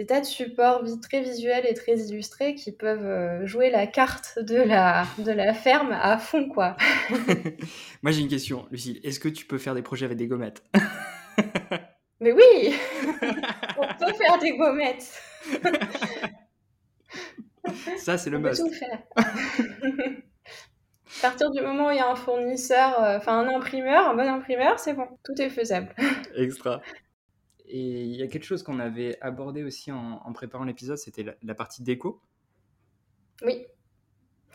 des 0.00 0.06
tas 0.06 0.20
de 0.20 0.24
supports 0.24 0.82
très 1.02 1.20
visuels 1.20 1.66
et 1.68 1.74
très 1.74 1.94
illustrés 1.98 2.54
qui 2.54 2.72
peuvent 2.72 3.04
euh, 3.04 3.44
jouer 3.44 3.68
la 3.68 3.86
carte 3.86 4.38
de 4.38 4.56
la, 4.56 5.06
de 5.18 5.30
la 5.30 5.52
ferme 5.52 5.92
à 5.92 6.16
fond, 6.16 6.48
quoi. 6.48 6.74
Moi, 8.02 8.10
j'ai 8.10 8.22
une 8.22 8.28
question, 8.28 8.66
Lucille. 8.70 8.98
Est-ce 9.04 9.20
que 9.20 9.28
tu 9.28 9.44
peux 9.44 9.58
faire 9.58 9.74
des 9.74 9.82
projets 9.82 10.06
avec 10.06 10.16
des 10.16 10.26
gommettes? 10.26 10.62
Mais 12.20 12.32
oui 12.32 12.74
On 13.76 13.86
peut 13.98 14.14
faire 14.14 14.38
des 14.38 14.56
gommettes 14.56 15.22
Ça, 17.98 18.16
c'est 18.16 18.30
le 18.30 18.38
On 18.38 18.40
must. 18.40 18.62
Peut 18.62 18.70
tout 18.70 18.74
faire. 18.74 19.02
À 21.20 21.28
partir 21.28 21.50
du 21.50 21.60
moment 21.60 21.88
où 21.88 21.90
il 21.90 21.96
y 21.96 22.00
a 22.00 22.10
un 22.10 22.16
fournisseur, 22.16 23.02
euh, 23.02 23.18
enfin 23.18 23.38
un 23.38 23.54
imprimeur, 23.54 24.08
un 24.08 24.14
bon 24.14 24.26
imprimeur, 24.26 24.78
c'est 24.78 24.94
bon, 24.94 25.06
tout 25.22 25.40
est 25.40 25.50
faisable. 25.50 25.94
Extra. 26.36 26.80
Et 27.66 28.04
il 28.04 28.16
y 28.16 28.22
a 28.22 28.26
quelque 28.26 28.44
chose 28.44 28.62
qu'on 28.62 28.80
avait 28.80 29.18
abordé 29.20 29.62
aussi 29.62 29.92
en, 29.92 30.32
préparant 30.32 30.64
l'épisode, 30.64 30.98
c'était 30.98 31.24
la, 31.42 31.54
partie 31.54 31.82
déco. 31.82 32.20
Oui. 33.42 33.66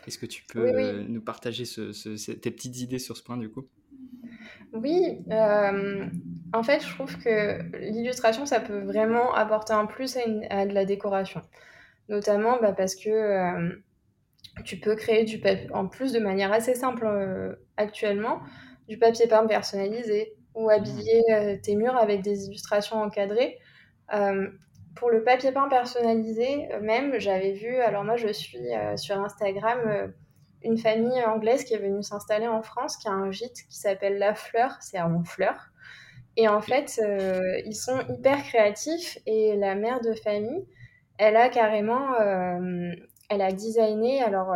Est-ce 0.06 0.18
que 0.18 0.26
tu 0.26 0.44
peux 0.44 1.02
nous 1.02 1.22
partager 1.22 1.64
tes 1.64 2.50
petites 2.50 2.78
idées 2.78 2.98
sur 2.98 3.16
ce 3.16 3.22
point 3.22 3.38
du 3.38 3.48
coup? 3.48 3.66
Oui, 4.72 5.24
euh, 5.30 6.06
en 6.52 6.62
fait, 6.62 6.84
je 6.84 6.94
trouve 6.94 7.16
que 7.18 7.62
l'illustration, 7.78 8.44
ça 8.44 8.60
peut 8.60 8.80
vraiment 8.80 9.34
apporter 9.34 9.72
un 9.72 9.86
plus 9.86 10.18
à, 10.50 10.66
de 10.66 10.74
la 10.74 10.84
décoration. 10.84 11.40
Notamment 12.08 12.58
bah, 12.60 12.72
parce 12.72 12.94
que 12.94 13.08
euh, 13.08 13.76
tu 14.64 14.78
peux 14.78 14.94
créer 14.96 15.24
du 15.24 15.38
papier, 15.38 15.68
en 15.72 15.86
plus 15.86 16.12
de 16.12 16.18
manière 16.18 16.52
assez 16.52 16.74
simple 16.74 17.06
euh, 17.06 17.54
actuellement, 17.76 18.40
du 18.88 18.98
papier 18.98 19.26
peint 19.26 19.46
personnalisé, 19.46 20.34
ou 20.54 20.70
habiller 20.70 21.22
euh, 21.32 21.56
tes 21.62 21.74
murs 21.74 21.96
avec 21.96 22.22
des 22.22 22.46
illustrations 22.46 22.96
encadrées. 22.96 23.58
Euh, 24.14 24.48
pour 24.94 25.10
le 25.10 25.22
papier 25.22 25.52
peint 25.52 25.68
personnalisé, 25.68 26.68
même, 26.80 27.18
j'avais 27.18 27.52
vu, 27.52 27.76
alors 27.76 28.02
moi 28.04 28.16
je 28.16 28.28
suis 28.28 28.66
sur 28.96 29.20
Instagram 29.20 30.14
une 30.62 30.78
famille 30.78 31.22
anglaise 31.24 31.64
qui 31.64 31.74
est 31.74 31.78
venue 31.78 32.02
s'installer 32.02 32.48
en 32.48 32.62
France, 32.62 32.96
qui 32.96 33.06
a 33.06 33.12
un 33.12 33.30
gîte 33.30 33.66
qui 33.68 33.78
s'appelle 33.78 34.16
La 34.16 34.34
Fleur, 34.34 34.78
c'est 34.80 34.96
à 34.96 35.06
Fleur. 35.26 35.70
Et 36.38 36.48
en 36.48 36.62
fait, 36.62 36.98
ils 37.66 37.74
sont 37.74 38.00
hyper 38.08 38.42
créatifs 38.42 39.18
et 39.26 39.54
la 39.56 39.74
mère 39.74 40.00
de 40.00 40.14
famille, 40.14 40.66
elle 41.18 41.36
a 41.36 41.50
carrément, 41.50 42.14
elle 43.28 43.42
a 43.42 43.52
designé, 43.52 44.22
alors 44.22 44.54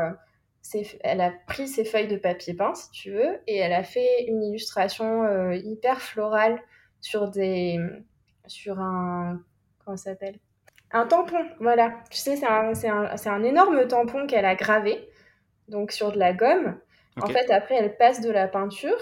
elle 1.02 1.20
a 1.20 1.32
pris 1.46 1.68
ses 1.68 1.84
feuilles 1.84 2.08
de 2.08 2.16
papier 2.16 2.54
peint, 2.54 2.74
si 2.74 2.90
tu 2.90 3.10
veux, 3.12 3.40
et 3.46 3.56
elle 3.56 3.72
a 3.72 3.82
fait 3.82 4.24
une 4.26 4.42
illustration 4.42 5.24
euh, 5.24 5.54
hyper 5.54 6.00
florale 6.00 6.60
sur 7.00 7.28
des, 7.28 7.80
sur 8.46 8.78
un, 8.78 9.40
comment 9.84 9.96
ça 9.96 10.10
s'appelle? 10.10 10.38
Un 10.92 11.06
tampon, 11.06 11.44
voilà. 11.60 11.94
Tu 12.10 12.18
sais, 12.18 12.36
c'est 12.36 12.46
un, 12.46 12.72
un, 12.72 13.16
un, 13.26 13.42
énorme 13.44 13.86
tampon 13.86 14.26
qu'elle 14.26 14.44
a 14.44 14.54
gravé, 14.54 15.08
donc 15.68 15.92
sur 15.92 16.12
de 16.12 16.18
la 16.18 16.32
gomme. 16.32 16.78
En 17.20 17.26
fait, 17.26 17.50
après, 17.50 17.74
elle 17.74 17.96
passe 17.96 18.20
de 18.20 18.30
la 18.30 18.48
peinture 18.48 18.98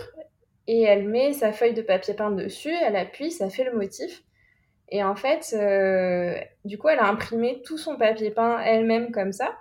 et 0.67 0.83
elle 0.83 1.09
met 1.09 1.33
sa 1.33 1.53
feuille 1.53 1.75
de 1.75 1.83
papier 1.83 2.15
peint 2.15 2.31
dessus, 2.31 2.73
elle 2.73 2.97
appuie, 2.97 3.31
ça 3.31 3.49
fait 3.49 3.65
le 3.65 3.73
motif. 3.73 4.23
Et 4.91 5.03
en 5.03 5.17
fait, 5.17 5.55
euh, 5.55 6.39
du 6.65 6.79
coup, 6.79 6.89
elle 6.89 6.99
a 6.99 7.09
imprimé 7.09 7.63
tout 7.63 7.79
son 7.79 7.97
papier 7.97 8.31
peint 8.31 8.59
elle-même 8.61 9.13
comme 9.13 9.33
ça. 9.33 9.57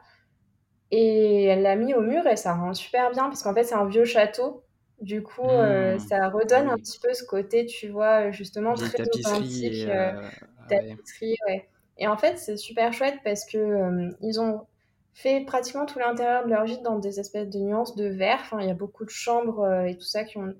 Et 0.89 1.45
elle 1.45 1.63
l'a 1.63 1.75
mis 1.75 1.93
au 1.93 2.01
mur 2.01 2.25
et 2.27 2.37
ça 2.37 2.53
rend 2.53 2.73
super 2.73 3.11
bien 3.11 3.25
parce 3.25 3.43
qu'en 3.43 3.53
fait, 3.53 3.65
c'est 3.65 3.75
un 3.75 3.87
vieux 3.87 4.05
château. 4.05 4.63
Du 5.01 5.21
coup, 5.21 5.47
euh, 5.47 5.95
mmh. 5.95 5.99
ça 5.99 6.29
redonne 6.29 6.67
ah 6.69 6.73
un 6.73 6.77
petit 6.77 6.99
peu 6.99 7.13
ce 7.13 7.23
côté, 7.23 7.65
tu 7.65 7.89
vois, 7.89 8.31
justement 8.31 8.73
très 8.73 9.01
authentique. 9.01 9.87
Euh, 9.87 10.13
euh 10.13 10.29
tapisserie, 10.69 11.35
ouais. 11.47 11.67
Et 11.97 12.07
en 12.07 12.17
fait, 12.17 12.37
c'est 12.37 12.57
super 12.57 12.93
chouette 12.93 13.19
parce 13.23 13.45
que 13.45 14.09
ils 14.21 14.39
ont 14.39 14.65
fait 15.13 15.41
pratiquement 15.45 15.85
tout 15.85 15.99
l'intérieur 15.99 16.45
de 16.45 16.49
leur 16.49 16.65
gîte 16.65 16.83
dans 16.83 16.99
des 16.99 17.19
espèces 17.19 17.49
de 17.49 17.59
nuances 17.59 17.95
de 17.95 18.07
vert. 18.07 18.39
Enfin, 18.41 18.59
il 18.61 18.67
y 18.67 18.71
a 18.71 18.75
beaucoup 18.75 19.05
de 19.05 19.09
chambres 19.09 19.85
et 19.85 19.95
tout 19.95 20.05
ça 20.05 20.23
qui 20.23 20.37
ont, 20.37 20.53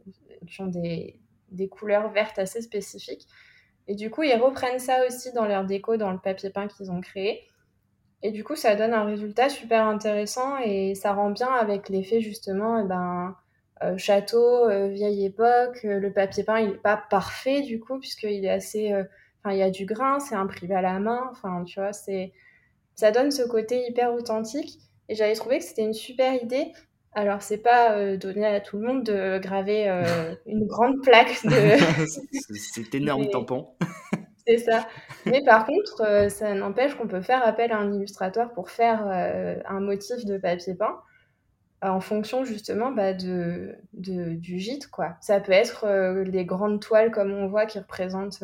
qui 0.47 0.61
ont 0.61 0.67
des, 0.67 1.19
des 1.51 1.67
couleurs 1.67 2.09
vertes 2.11 2.39
assez 2.39 2.61
spécifiques. 2.61 3.27
Et 3.87 3.95
du 3.95 4.09
coup, 4.09 4.23
ils 4.23 4.35
reprennent 4.35 4.79
ça 4.79 5.05
aussi 5.05 5.31
dans 5.31 5.45
leur 5.45 5.65
déco, 5.65 5.97
dans 5.97 6.11
le 6.11 6.19
papier 6.19 6.49
peint 6.49 6.67
qu'ils 6.67 6.91
ont 6.91 7.01
créé. 7.01 7.43
Et 8.23 8.31
du 8.31 8.43
coup, 8.43 8.55
ça 8.55 8.75
donne 8.75 8.93
un 8.93 9.03
résultat 9.03 9.49
super 9.49 9.85
intéressant 9.85 10.57
et 10.57 10.95
ça 10.95 11.13
rend 11.13 11.29
bien 11.31 11.51
avec 11.51 11.89
l'effet 11.89 12.19
justement, 12.19 12.79
eh 12.79 12.87
ben, 12.87 13.35
euh, 13.83 13.97
château, 13.97 14.65
euh, 14.69 14.87
vieille 14.87 15.25
époque. 15.25 15.81
Euh, 15.85 15.99
le 15.99 16.11
papier 16.11 16.43
peint, 16.43 16.59
il 16.59 16.69
n'est 16.69 16.77
pas 16.77 16.97
parfait 16.97 17.61
du 17.61 17.79
coup, 17.79 17.99
puisqu'il 17.99 18.43
est 18.45 18.49
assez. 18.49 18.93
Enfin, 19.43 19.53
il 19.53 19.59
y 19.59 19.63
a 19.63 19.69
du 19.69 19.85
grain, 19.85 20.19
c'est 20.19 20.35
imprimé 20.35 20.75
à 20.75 20.81
la 20.81 20.99
main. 20.99 21.27
Enfin, 21.31 21.63
tu 21.63 21.79
vois, 21.79 21.93
c'est. 21.93 22.33
Ça 22.95 23.11
donne 23.11 23.31
ce 23.31 23.43
côté 23.43 23.87
hyper 23.87 24.13
authentique. 24.13 24.79
Et 25.09 25.15
j'avais 25.15 25.35
trouvé 25.35 25.59
que 25.59 25.63
c'était 25.63 25.83
une 25.83 25.93
super 25.93 26.33
idée. 26.41 26.73
Alors, 27.13 27.41
c'est 27.41 27.57
pas 27.57 28.15
donné 28.15 28.45
à 28.45 28.59
tout 28.59 28.77
le 28.77 28.87
monde 28.87 29.03
de 29.03 29.39
graver 29.39 29.85
une 30.45 30.67
grande 30.67 31.01
plaque 31.01 31.43
de. 31.45 31.77
Cet 32.55 32.93
énorme 32.93 33.27
tampon. 33.31 33.69
C'est 34.47 34.57
ça. 34.57 34.87
Mais 35.25 35.43
par 35.43 35.65
contre, 35.65 36.01
euh, 36.01 36.29
ça 36.29 36.53
n'empêche 36.53 36.95
qu'on 36.95 37.07
peut 37.07 37.21
faire 37.21 37.45
appel 37.45 37.71
à 37.71 37.77
un 37.77 37.93
illustrateur 37.93 38.53
pour 38.53 38.69
faire 38.69 39.05
euh, 39.07 39.59
un 39.65 39.81
motif 39.81 40.25
de 40.25 40.37
papier 40.37 40.73
peint 40.73 41.01
euh, 41.83 41.89
en 41.89 41.99
fonction 41.99 42.45
justement 42.45 42.91
bah, 42.91 43.13
de, 43.13 43.75
du 43.93 44.59
gîte. 44.59 44.87
Quoi. 44.87 45.17
Ça 45.21 45.39
peut 45.41 45.51
être 45.51 45.85
les 46.25 46.45
grandes 46.45 46.81
toiles 46.81 47.11
comme 47.11 47.33
on 47.33 47.47
voit 47.47 47.65
qui 47.65 47.77
représentent 47.79 48.43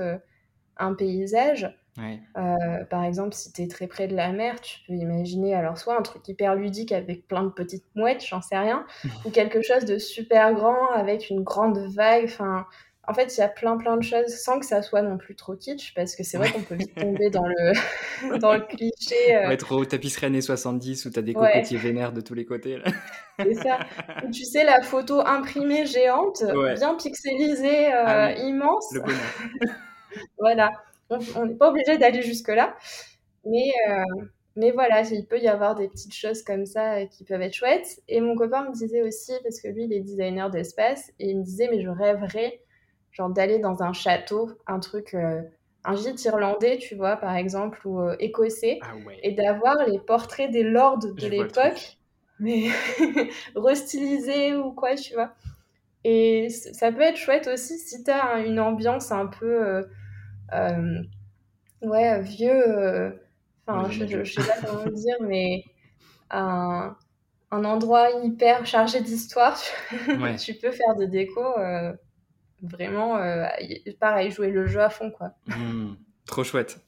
un 0.77 0.93
paysage. 0.93 1.73
Par 2.89 3.03
exemple, 3.03 3.33
si 3.33 3.51
tu 3.51 3.61
es 3.63 3.67
très 3.67 3.87
près 3.87 4.07
de 4.07 4.15
la 4.15 4.31
mer, 4.31 4.59
tu 4.61 4.79
peux 4.87 4.93
imaginer 4.93 5.53
alors 5.53 5.77
soit 5.77 5.97
un 5.97 6.01
truc 6.01 6.27
hyper 6.27 6.55
ludique 6.55 6.91
avec 6.91 7.27
plein 7.27 7.43
de 7.43 7.49
petites 7.49 7.85
mouettes, 7.95 8.25
j'en 8.25 8.41
sais 8.41 8.57
rien, 8.57 8.85
ou 9.25 9.29
quelque 9.29 9.61
chose 9.61 9.85
de 9.85 9.97
super 9.97 10.53
grand 10.53 10.89
avec 10.93 11.29
une 11.29 11.43
grande 11.43 11.77
vague. 11.93 12.25
Enfin, 12.25 12.65
en 13.05 13.13
fait, 13.13 13.35
il 13.35 13.41
y 13.41 13.43
a 13.43 13.49
plein 13.49 13.77
plein 13.77 13.97
de 13.97 14.03
choses 14.03 14.27
sans 14.27 14.59
que 14.59 14.65
ça 14.65 14.81
soit 14.81 15.01
non 15.01 15.17
plus 15.17 15.35
trop 15.35 15.55
kitsch, 15.55 15.93
parce 15.93 16.15
que 16.15 16.23
c'est 16.23 16.37
vrai 16.37 16.51
qu'on 16.51 16.61
peut 16.61 16.75
vite 16.75 16.95
tomber 16.95 17.29
dans 17.29 17.45
le, 17.45 18.37
dans 18.39 18.53
le 18.53 18.61
cliché. 18.61 19.15
Euh... 19.33 19.55
trop 19.57 19.83
tapisserie 19.85 20.27
années 20.27 20.41
70 20.41 21.05
où 21.05 21.09
tu 21.09 21.19
as 21.19 21.21
des 21.21 21.33
cocotiers 21.33 21.77
vénères 21.77 22.13
de 22.13 22.21
tous 22.21 22.33
les 22.33 22.45
côtés. 22.45 22.81
C'est 23.39 23.53
ça. 23.55 23.79
tu 24.31 24.43
sais, 24.45 24.63
la 24.63 24.81
photo 24.81 25.21
imprimée 25.25 25.85
géante, 25.85 26.43
bien 26.75 26.95
pixelisée, 26.95 27.93
euh, 27.93 28.03
ah 28.05 28.31
immense. 28.33 28.91
Le 28.93 29.01
voilà. 30.37 30.71
On 31.35 31.45
n'est 31.45 31.55
pas 31.55 31.69
obligé 31.69 31.97
d'aller 31.97 32.21
jusque-là. 32.21 32.75
Mais, 33.45 33.71
euh, 33.89 34.25
mais 34.55 34.71
voilà, 34.71 35.01
il 35.01 35.25
peut 35.25 35.39
y 35.39 35.47
avoir 35.47 35.75
des 35.75 35.87
petites 35.87 36.13
choses 36.13 36.43
comme 36.43 36.65
ça 36.65 36.95
euh, 36.95 37.05
qui 37.07 37.23
peuvent 37.23 37.41
être 37.41 37.53
chouettes. 37.53 38.01
Et 38.07 38.21
mon 38.21 38.35
copain 38.35 38.69
me 38.69 38.73
disait 38.73 39.01
aussi, 39.01 39.33
parce 39.43 39.59
que 39.59 39.67
lui, 39.67 39.85
il 39.85 39.93
est 39.93 40.01
designer 40.01 40.49
d'espace, 40.49 41.11
et 41.19 41.29
il 41.29 41.39
me 41.39 41.43
disait, 41.43 41.67
mais 41.71 41.81
je 41.81 41.89
rêverais 41.89 42.61
genre 43.11 43.29
d'aller 43.29 43.59
dans 43.59 43.83
un 43.83 43.93
château, 43.93 44.51
un 44.67 44.79
truc, 44.79 45.13
euh, 45.13 45.41
un 45.85 45.95
gîte 45.95 46.23
irlandais, 46.25 46.77
tu 46.77 46.95
vois, 46.95 47.15
par 47.15 47.35
exemple, 47.35 47.87
ou 47.87 48.01
euh, 48.01 48.15
écossais, 48.19 48.79
ah 48.81 48.93
et 49.21 49.31
d'avoir 49.31 49.87
les 49.87 49.99
portraits 49.99 50.49
des 50.49 50.63
lords 50.63 50.99
de 50.99 51.27
l'époque, 51.27 51.97
mais 52.39 52.69
restylisés 53.55 54.55
ou 54.55 54.71
quoi, 54.71 54.95
tu 54.95 55.13
vois. 55.13 55.33
Et 56.03 56.49
ça 56.49 56.91
peut 56.91 57.01
être 57.01 57.17
chouette 57.17 57.47
aussi 57.47 57.77
si 57.77 58.03
tu 58.03 58.11
as 58.11 58.39
une 58.39 58.59
ambiance 58.59 59.11
un 59.11 59.27
peu, 59.27 59.85
ouais, 61.81 62.21
vieux, 62.21 63.19
enfin, 63.65 63.89
je, 63.89 64.23
je, 64.23 64.41
sais 64.41 64.47
pas 64.47 64.67
comment 64.67 64.85
dire, 64.91 65.17
mais 65.21 65.63
un, 66.29 66.95
un 67.51 67.65
endroit 67.65 68.09
hyper 68.23 68.65
chargé 68.65 69.01
d'histoire, 69.01 69.59
tu 70.39 70.53
peux 70.61 70.71
faire 70.71 70.95
des 70.95 71.07
décos 71.07 71.55
vraiment, 72.63 73.17
euh, 73.17 73.45
pareil, 73.99 74.31
jouer 74.31 74.49
le 74.49 74.65
jeu 74.65 74.81
à 74.81 74.89
fond, 74.89 75.11
quoi. 75.11 75.33
Mmh, 75.47 75.95
trop 76.25 76.43
chouette. 76.43 76.79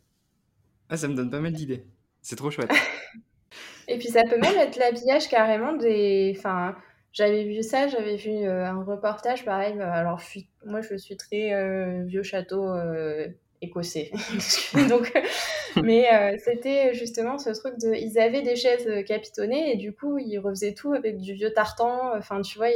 Ah, 0.90 0.98
ça 0.98 1.08
me 1.08 1.16
donne 1.16 1.30
pas 1.30 1.40
mal 1.40 1.52
d'idées. 1.52 1.86
C'est 2.22 2.36
trop 2.36 2.50
chouette. 2.50 2.72
Et 3.88 4.00
puis 4.00 4.08
ça 4.08 4.24
peut 4.24 4.40
même 4.40 4.58
être 4.58 4.78
l'habillage 4.78 5.28
carrément 5.30 5.74
des... 5.74 6.34
Enfin, 6.36 6.76
j'avais 7.12 7.44
vu 7.44 7.62
ça, 7.62 7.88
j'avais 7.88 8.16
vu 8.16 8.32
euh, 8.32 8.66
un 8.66 8.84
reportage 8.84 9.46
pareil. 9.46 9.76
Bah, 9.78 9.94
alors, 9.94 10.22
moi, 10.66 10.82
je 10.82 10.96
suis 10.96 11.18
très 11.18 11.54
euh, 11.54 12.04
vieux 12.06 12.24
château 12.24 12.74
écossais. 13.62 14.12
Donc, 14.90 15.12
mais 15.82 16.38
c'était 16.40 16.94
justement 16.94 17.38
ce 17.38 17.50
truc 17.52 17.78
de. 17.80 17.94
Ils 17.94 18.20
avaient 18.20 18.42
des 18.42 18.56
chaises 18.56 18.88
capitonnées 19.06 19.74
et 19.74 19.78
du 19.78 19.94
coup, 19.94 20.18
ils 20.18 20.38
refaisaient 20.40 20.74
tout 20.74 20.94
avec 20.94 21.18
du 21.18 21.34
vieux 21.34 21.54
tartan. 21.54 22.16
Enfin, 22.18 22.42
tu 22.42 22.58
vois, 22.58 22.68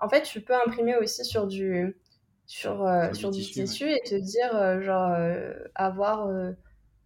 en 0.00 0.08
fait, 0.08 0.22
tu 0.22 0.40
peux 0.40 0.54
imprimer 0.54 0.96
aussi 0.96 1.24
sur 1.24 1.46
du 1.46 1.94
sur, 2.52 2.86
euh, 2.86 3.12
sur, 3.14 3.30
du 3.30 3.40
tissu, 3.40 3.90
et 3.90 4.00
te 4.00 4.14
dire, 4.14 4.54
euh, 4.54 4.82
genre, 4.82 5.12
euh, 5.12 5.54
avoir 5.74 6.28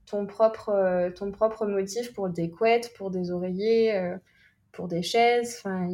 ton 0.06 0.26
propre, 0.26 1.10
ton 1.16 1.30
propre 1.30 1.66
motif 1.66 2.12
pour 2.12 2.28
des 2.28 2.50
couettes, 2.50 2.92
pour 2.96 3.10
des 3.10 3.30
oreillers, 3.30 4.16
pour 4.72 4.88
des 4.88 5.02
chaises. 5.02 5.56
Enfin, 5.58 5.88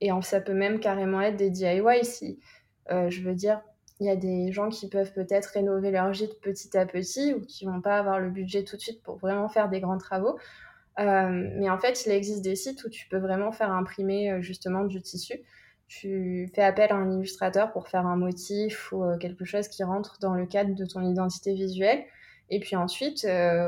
et 0.00 0.10
ça 0.22 0.40
peut 0.40 0.54
même 0.54 0.80
carrément 0.80 1.20
être 1.20 1.36
des 1.36 1.50
DIY 1.50 2.04
si, 2.04 2.40
je 2.88 3.22
veux 3.22 3.34
dire, 3.34 3.60
il 4.00 4.06
y 4.06 4.10
a 4.10 4.16
des 4.16 4.52
gens 4.52 4.68
qui 4.68 4.88
peuvent 4.88 5.12
peut-être 5.12 5.46
rénover 5.46 5.90
leur 5.90 6.12
gîte 6.12 6.40
petit 6.40 6.76
à 6.76 6.86
petit 6.86 7.34
ou 7.34 7.40
qui 7.40 7.64
vont 7.64 7.80
pas 7.80 7.98
avoir 7.98 8.20
le 8.20 8.30
budget 8.30 8.64
tout 8.64 8.76
de 8.76 8.80
suite 8.80 9.02
pour 9.02 9.16
vraiment 9.16 9.48
faire 9.48 9.68
des 9.68 9.80
grands 9.80 9.98
travaux. 9.98 10.38
Euh, 11.00 11.50
mais 11.56 11.70
en 11.70 11.78
fait, 11.78 12.06
il 12.06 12.12
existe 12.12 12.42
des 12.42 12.56
sites 12.56 12.84
où 12.84 12.88
tu 12.88 13.08
peux 13.08 13.18
vraiment 13.18 13.52
faire 13.52 13.70
imprimer 13.70 14.32
euh, 14.32 14.40
justement 14.40 14.84
du 14.84 15.00
tissu. 15.00 15.34
Tu 15.86 16.50
fais 16.54 16.62
appel 16.62 16.92
à 16.92 16.96
un 16.96 17.10
illustrateur 17.10 17.72
pour 17.72 17.88
faire 17.88 18.06
un 18.06 18.16
motif 18.16 18.92
ou 18.92 19.04
euh, 19.04 19.16
quelque 19.16 19.44
chose 19.44 19.68
qui 19.68 19.82
rentre 19.84 20.18
dans 20.20 20.34
le 20.34 20.46
cadre 20.46 20.74
de 20.74 20.84
ton 20.84 21.02
identité 21.02 21.54
visuelle. 21.54 22.04
Et 22.50 22.60
puis 22.60 22.76
ensuite, 22.76 23.26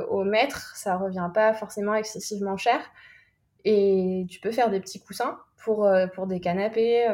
au 0.08 0.24
maître, 0.24 0.74
ça 0.74 0.96
revient 0.96 1.28
pas 1.34 1.52
forcément 1.52 1.94
excessivement 1.94 2.56
cher. 2.56 2.80
Et 3.66 4.24
tu 4.30 4.40
peux 4.40 4.52
faire 4.52 4.70
des 4.70 4.80
petits 4.80 5.00
coussins 5.02 5.38
pour, 5.62 5.86
pour 6.14 6.26
des 6.26 6.40
canapés, 6.40 7.06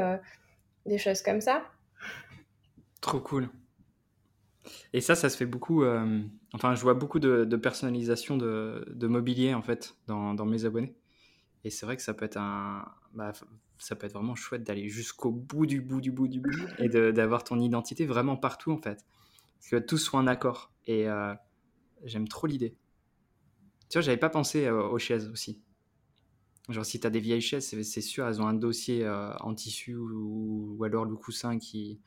des 0.87 0.99
choses 0.99 1.23
comme 1.23 1.41
ça. 1.41 1.65
Trop 3.07 3.21
cool. 3.21 3.49
Et 4.93 5.01
ça, 5.01 5.15
ça 5.15 5.31
se 5.31 5.37
fait 5.37 5.47
beaucoup. 5.47 5.85
Euh, 5.85 6.23
enfin, 6.55 6.75
je 6.75 6.83
vois 6.83 6.95
beaucoup 6.95 7.21
de, 7.21 7.45
personnalisation 7.57 8.37
de, 8.37 9.07
mobilier 9.07 9.55
en 9.55 9.63
fait 9.63 9.95
dans, 10.09 10.45
mes 10.45 10.65
abonnés. 10.65 10.97
Et 11.63 11.71
c'est 11.71 11.87
vrai 11.87 11.97
que 11.97 12.03
ça 12.03 12.15
peut 12.15 12.25
être 12.25 12.37
un, 12.37 12.85
bah, 13.15 13.33
ça 13.79 13.95
peut 13.95 14.07
être 14.07 14.13
vraiment 14.13 14.35
chouette 14.35 14.65
d'aller 14.65 14.89
jusqu'au 14.89 15.31
bout 15.31 15.67
du 15.67 15.81
bout 15.81 16.01
du 16.01 16.11
bout 16.11 16.27
du 16.27 16.41
bout 16.41 16.67
et 16.79 16.89
d'avoir 16.89 17.45
ton 17.45 17.61
identité 17.61 18.07
vraiment 18.07 18.37
partout 18.37 18.73
en 18.73 18.79
fait, 18.79 19.07
que 19.71 19.77
tout 19.77 19.99
soit 19.99 20.19
en 20.19 20.27
accord. 20.27 20.73
Et 20.87 21.09
euh, 21.09 21.33
j'aime 22.03 22.27
trop 22.27 22.49
l'idée. 22.49 22.75
Tu 23.89 23.99
vois, 23.99 24.03
j'avais 24.03 24.17
pas 24.17 24.31
pensé 24.31 24.67
euh, 24.67 24.83
aux 24.83 24.99
chaises 24.99 25.29
aussi. 25.29 25.63
Genre, 26.69 26.85
si 26.85 26.99
tu 26.99 27.07
as 27.07 27.11
des 27.11 27.21
vieilles 27.21 27.41
chaises, 27.41 27.67
c'est 27.85 28.01
sûr, 28.01 28.27
elles 28.27 28.43
ont 28.43 28.49
un 28.49 28.55
dossier 28.55 29.09
en 29.09 29.55
tissu 29.55 29.95
ou, 29.95 30.83
alors 30.83 31.05
le 31.05 31.15
coussin 31.15 31.61
qui, 31.61 32.01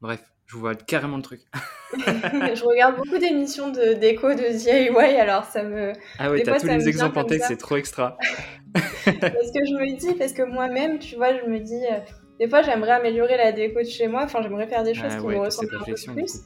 Bref, 0.00 0.32
je 0.50 0.56
vois 0.56 0.74
carrément 0.74 1.16
le 1.16 1.22
truc. 1.22 1.40
je 1.92 2.64
regarde 2.64 2.96
beaucoup 2.96 3.18
d'émissions 3.18 3.70
de 3.70 3.94
déco 3.94 4.34
de 4.34 4.56
DIY, 4.56 5.16
alors 5.16 5.44
ça 5.44 5.62
me. 5.62 5.92
Ah 6.18 6.30
oui, 6.30 6.42
t'as 6.42 6.58
tous 6.58 6.66
les 6.66 6.88
exemples 6.88 7.18
en 7.20 7.24
tête, 7.24 7.42
c'est 7.46 7.56
trop 7.56 7.76
extra. 7.76 8.18
parce 8.74 9.14
que 9.14 9.64
je 9.64 9.74
me 9.74 9.96
dis, 9.96 10.14
parce 10.14 10.32
que 10.32 10.42
moi-même, 10.42 10.98
tu 10.98 11.16
vois, 11.16 11.36
je 11.36 11.48
me 11.48 11.60
dis, 11.60 11.74
euh, 11.74 11.98
des 12.38 12.48
fois, 12.48 12.62
j'aimerais 12.62 12.92
améliorer 12.92 13.36
la 13.36 13.52
déco 13.52 13.80
de 13.80 13.86
chez 13.86 14.08
moi, 14.08 14.24
enfin, 14.24 14.42
j'aimerais 14.42 14.66
faire 14.66 14.82
des 14.82 14.94
choses 14.94 15.12
ah 15.12 15.20
qui 15.20 15.26
me 15.26 15.38
ressemblent 15.38 15.76
un 15.76 15.84
peu 15.84 15.94
plus. 15.94 16.40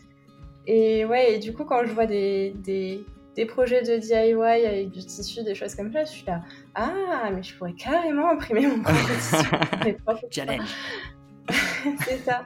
Et 0.66 1.04
ouais, 1.04 1.34
et 1.34 1.38
du 1.38 1.52
coup, 1.54 1.64
quand 1.64 1.84
je 1.84 1.92
vois 1.92 2.06
des, 2.06 2.54
des, 2.58 3.04
des, 3.36 3.46
projets 3.46 3.82
de 3.82 3.96
DIY 3.98 4.66
avec 4.66 4.90
du 4.90 5.00
tissu, 5.00 5.42
des 5.44 5.54
choses 5.54 5.74
comme 5.74 5.92
ça, 5.92 6.04
je 6.04 6.10
suis 6.10 6.26
là, 6.26 6.42
ah, 6.74 7.30
mais 7.34 7.42
je 7.42 7.54
pourrais 7.56 7.74
carrément 7.74 8.30
imprimer 8.30 8.66
mon 8.66 8.82
propre 8.82 9.08
tissu. 9.18 10.26
Challenge. 10.30 10.68
c'est 12.06 12.18
ça. 12.18 12.44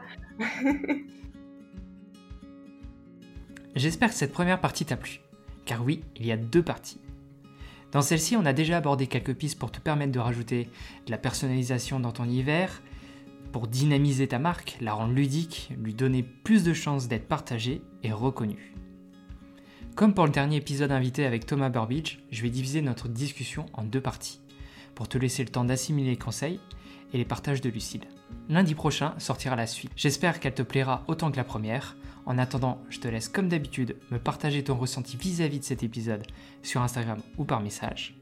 J'espère 3.78 4.08
que 4.08 4.16
cette 4.16 4.32
première 4.32 4.60
partie 4.60 4.84
t'a 4.84 4.96
plu, 4.96 5.20
car 5.64 5.84
oui, 5.84 6.02
il 6.16 6.26
y 6.26 6.32
a 6.32 6.36
deux 6.36 6.64
parties. 6.64 7.00
Dans 7.92 8.02
celle-ci, 8.02 8.36
on 8.36 8.44
a 8.44 8.52
déjà 8.52 8.76
abordé 8.76 9.06
quelques 9.06 9.34
pistes 9.34 9.56
pour 9.56 9.70
te 9.70 9.78
permettre 9.78 10.10
de 10.10 10.18
rajouter 10.18 10.68
de 11.06 11.10
la 11.12 11.16
personnalisation 11.16 12.00
dans 12.00 12.10
ton 12.10 12.24
hiver, 12.24 12.82
pour 13.52 13.68
dynamiser 13.68 14.26
ta 14.26 14.40
marque, 14.40 14.78
la 14.80 14.94
rendre 14.94 15.14
ludique, 15.14 15.70
lui 15.80 15.94
donner 15.94 16.24
plus 16.24 16.64
de 16.64 16.72
chances 16.72 17.06
d'être 17.06 17.28
partagée 17.28 17.80
et 18.02 18.10
reconnue. 18.10 18.74
Comme 19.94 20.12
pour 20.12 20.26
le 20.26 20.32
dernier 20.32 20.56
épisode 20.56 20.90
invité 20.90 21.24
avec 21.24 21.46
Thomas 21.46 21.68
Burbidge, 21.68 22.18
je 22.32 22.42
vais 22.42 22.50
diviser 22.50 22.82
notre 22.82 23.06
discussion 23.06 23.66
en 23.74 23.84
deux 23.84 24.00
parties, 24.00 24.40
pour 24.96 25.08
te 25.08 25.18
laisser 25.18 25.44
le 25.44 25.50
temps 25.50 25.64
d'assimiler 25.64 26.10
les 26.10 26.18
conseils 26.18 26.58
et 27.12 27.16
les 27.16 27.24
partages 27.24 27.60
de 27.60 27.70
Lucille. 27.70 28.08
Lundi 28.48 28.74
prochain 28.74 29.14
sortira 29.18 29.54
la 29.54 29.68
suite. 29.68 29.92
J'espère 29.94 30.40
qu'elle 30.40 30.54
te 30.54 30.62
plaira 30.62 31.04
autant 31.06 31.30
que 31.30 31.36
la 31.36 31.44
première. 31.44 31.96
En 32.28 32.36
attendant, 32.36 32.82
je 32.90 33.00
te 33.00 33.08
laisse 33.08 33.30
comme 33.30 33.48
d'habitude 33.48 33.96
me 34.10 34.18
partager 34.18 34.62
ton 34.62 34.74
ressenti 34.74 35.16
vis-à-vis 35.16 35.60
de 35.60 35.64
cet 35.64 35.82
épisode 35.82 36.26
sur 36.62 36.82
Instagram 36.82 37.18
ou 37.38 37.44
par 37.44 37.62
message. 37.62 38.18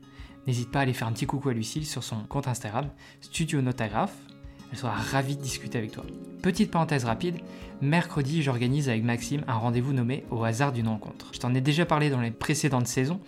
N'hésite 0.47 0.71
pas 0.71 0.79
à 0.79 0.83
aller 0.83 0.93
faire 0.93 1.09
un 1.09 1.13
petit 1.13 1.27
coucou 1.27 1.49
à 1.49 1.53
Lucille 1.53 1.85
sur 1.85 2.05
son 2.05 2.23
compte 2.29 2.47
Instagram, 2.47 2.89
Studio 3.21 3.61
Notographe. 3.63 4.15
Elle 4.71 4.79
sera 4.79 4.93
ravie 4.93 5.37
de 5.37 5.43
discuter 5.43 5.79
avec 5.79 5.91
toi. 5.91 6.05
Petite 6.41 6.71
parenthèse 6.71 7.05
rapide, 7.05 7.39
mercredi 7.83 8.45
j'organise 8.45 8.89
avec 8.89 9.03
Maxime 9.03 9.43
un 9.49 9.55
rendez-vous 9.55 9.93
nommé 9.93 10.23
au 10.31 10.45
hasard 10.45 10.71
d'une 10.71 10.87
rencontre. 10.87 11.31
Je 11.35 11.41
t'en 11.41 11.53
ai 11.53 11.61
déjà 11.61 11.85
parlé 11.85 12.09
dans 12.09 12.21
les 12.21 12.31
précédentes 12.31 12.87
saisons 12.87 13.19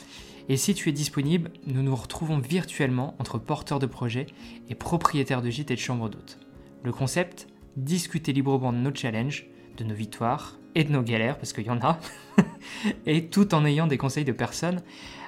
et 0.48 0.56
si 0.56 0.74
tu 0.74 0.88
es 0.88 0.92
disponible, 0.92 1.50
nous 1.66 1.82
nous 1.82 1.96
retrouvons 1.96 2.38
virtuellement 2.38 3.16
entre 3.18 3.38
porteurs 3.38 3.80
de 3.80 3.86
projets 3.86 4.26
et 4.68 4.76
propriétaires 4.76 5.42
de 5.42 5.50
gîtes 5.50 5.72
et 5.72 5.74
de 5.74 5.80
chambres 5.80 6.08
d'hôtes. 6.08 6.38
Le 6.84 6.92
concept 6.92 7.48
Discuter 7.76 8.32
librement 8.32 8.72
de 8.72 8.78
nos 8.78 8.94
challenges, 8.94 9.46
de 9.76 9.84
nos 9.84 9.94
victoires 9.94 10.58
et 10.78 10.84
de 10.84 10.92
nos 10.92 11.02
galères, 11.02 11.36
parce 11.36 11.52
qu'il 11.52 11.66
y 11.66 11.70
en 11.70 11.80
a, 11.80 11.98
et 13.06 13.26
tout 13.26 13.52
en 13.52 13.64
ayant 13.64 13.88
des 13.88 13.98
conseils 13.98 14.24
de 14.24 14.32
personnes 14.32 14.80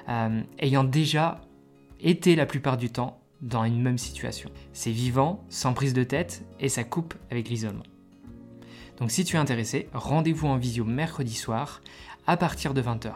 euh, 0.07 0.41
ayant 0.59 0.85
déjà 0.85 1.41
été 1.99 2.37
la 2.37 2.45
plupart 2.45 2.77
du 2.77 2.89
temps 2.89 3.19
dans 3.41 3.65
une 3.65 3.81
même 3.81 3.97
situation. 3.97 4.49
C'est 4.71 4.91
vivant, 4.91 5.43
sans 5.49 5.73
prise 5.73 5.93
de 5.93 6.03
tête, 6.03 6.45
et 6.61 6.69
ça 6.69 6.85
coupe 6.85 7.15
avec 7.29 7.49
l'isolement. 7.49 7.83
Donc 8.97 9.11
si 9.11 9.25
tu 9.25 9.35
es 9.35 9.39
intéressé, 9.39 9.89
rendez-vous 9.93 10.47
en 10.47 10.55
visio 10.55 10.85
mercredi 10.85 11.33
soir 11.33 11.81
à 12.27 12.37
partir 12.37 12.73
de 12.73 12.81
20h. 12.81 13.11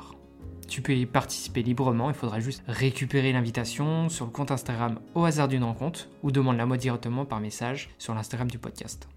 Tu 0.68 0.82
peux 0.82 0.94
y 0.94 1.06
participer 1.06 1.64
librement, 1.64 2.10
il 2.10 2.16
faudra 2.16 2.42
juste 2.42 2.64
récupérer 2.68 3.32
l'invitation 3.32 4.10
sur 4.10 4.26
le 4.26 4.32
compte 4.32 4.52
Instagram 4.52 5.00
au 5.14 5.24
hasard 5.24 5.48
d'une 5.48 5.64
rencontre 5.64 6.10
ou 6.22 6.32
demande-la 6.32 6.66
moi 6.66 6.76
directement 6.76 7.24
par 7.24 7.40
message 7.40 7.92
sur 7.98 8.14
l'Instagram 8.14 8.52
du 8.52 8.58
podcast. 8.58 9.08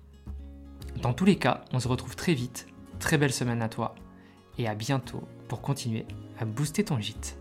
Dans 1.02 1.14
tous 1.14 1.24
les 1.24 1.36
cas, 1.36 1.64
on 1.72 1.80
se 1.80 1.88
retrouve 1.88 2.16
très 2.16 2.34
vite, 2.34 2.68
très 2.98 3.18
belle 3.18 3.32
semaine 3.32 3.62
à 3.62 3.68
toi 3.68 3.94
et 4.58 4.68
à 4.68 4.74
bientôt 4.74 5.22
pour 5.48 5.60
continuer 5.60 6.06
à 6.38 6.44
booster 6.44 6.84
ton 6.84 7.00
gîte. 7.00 7.38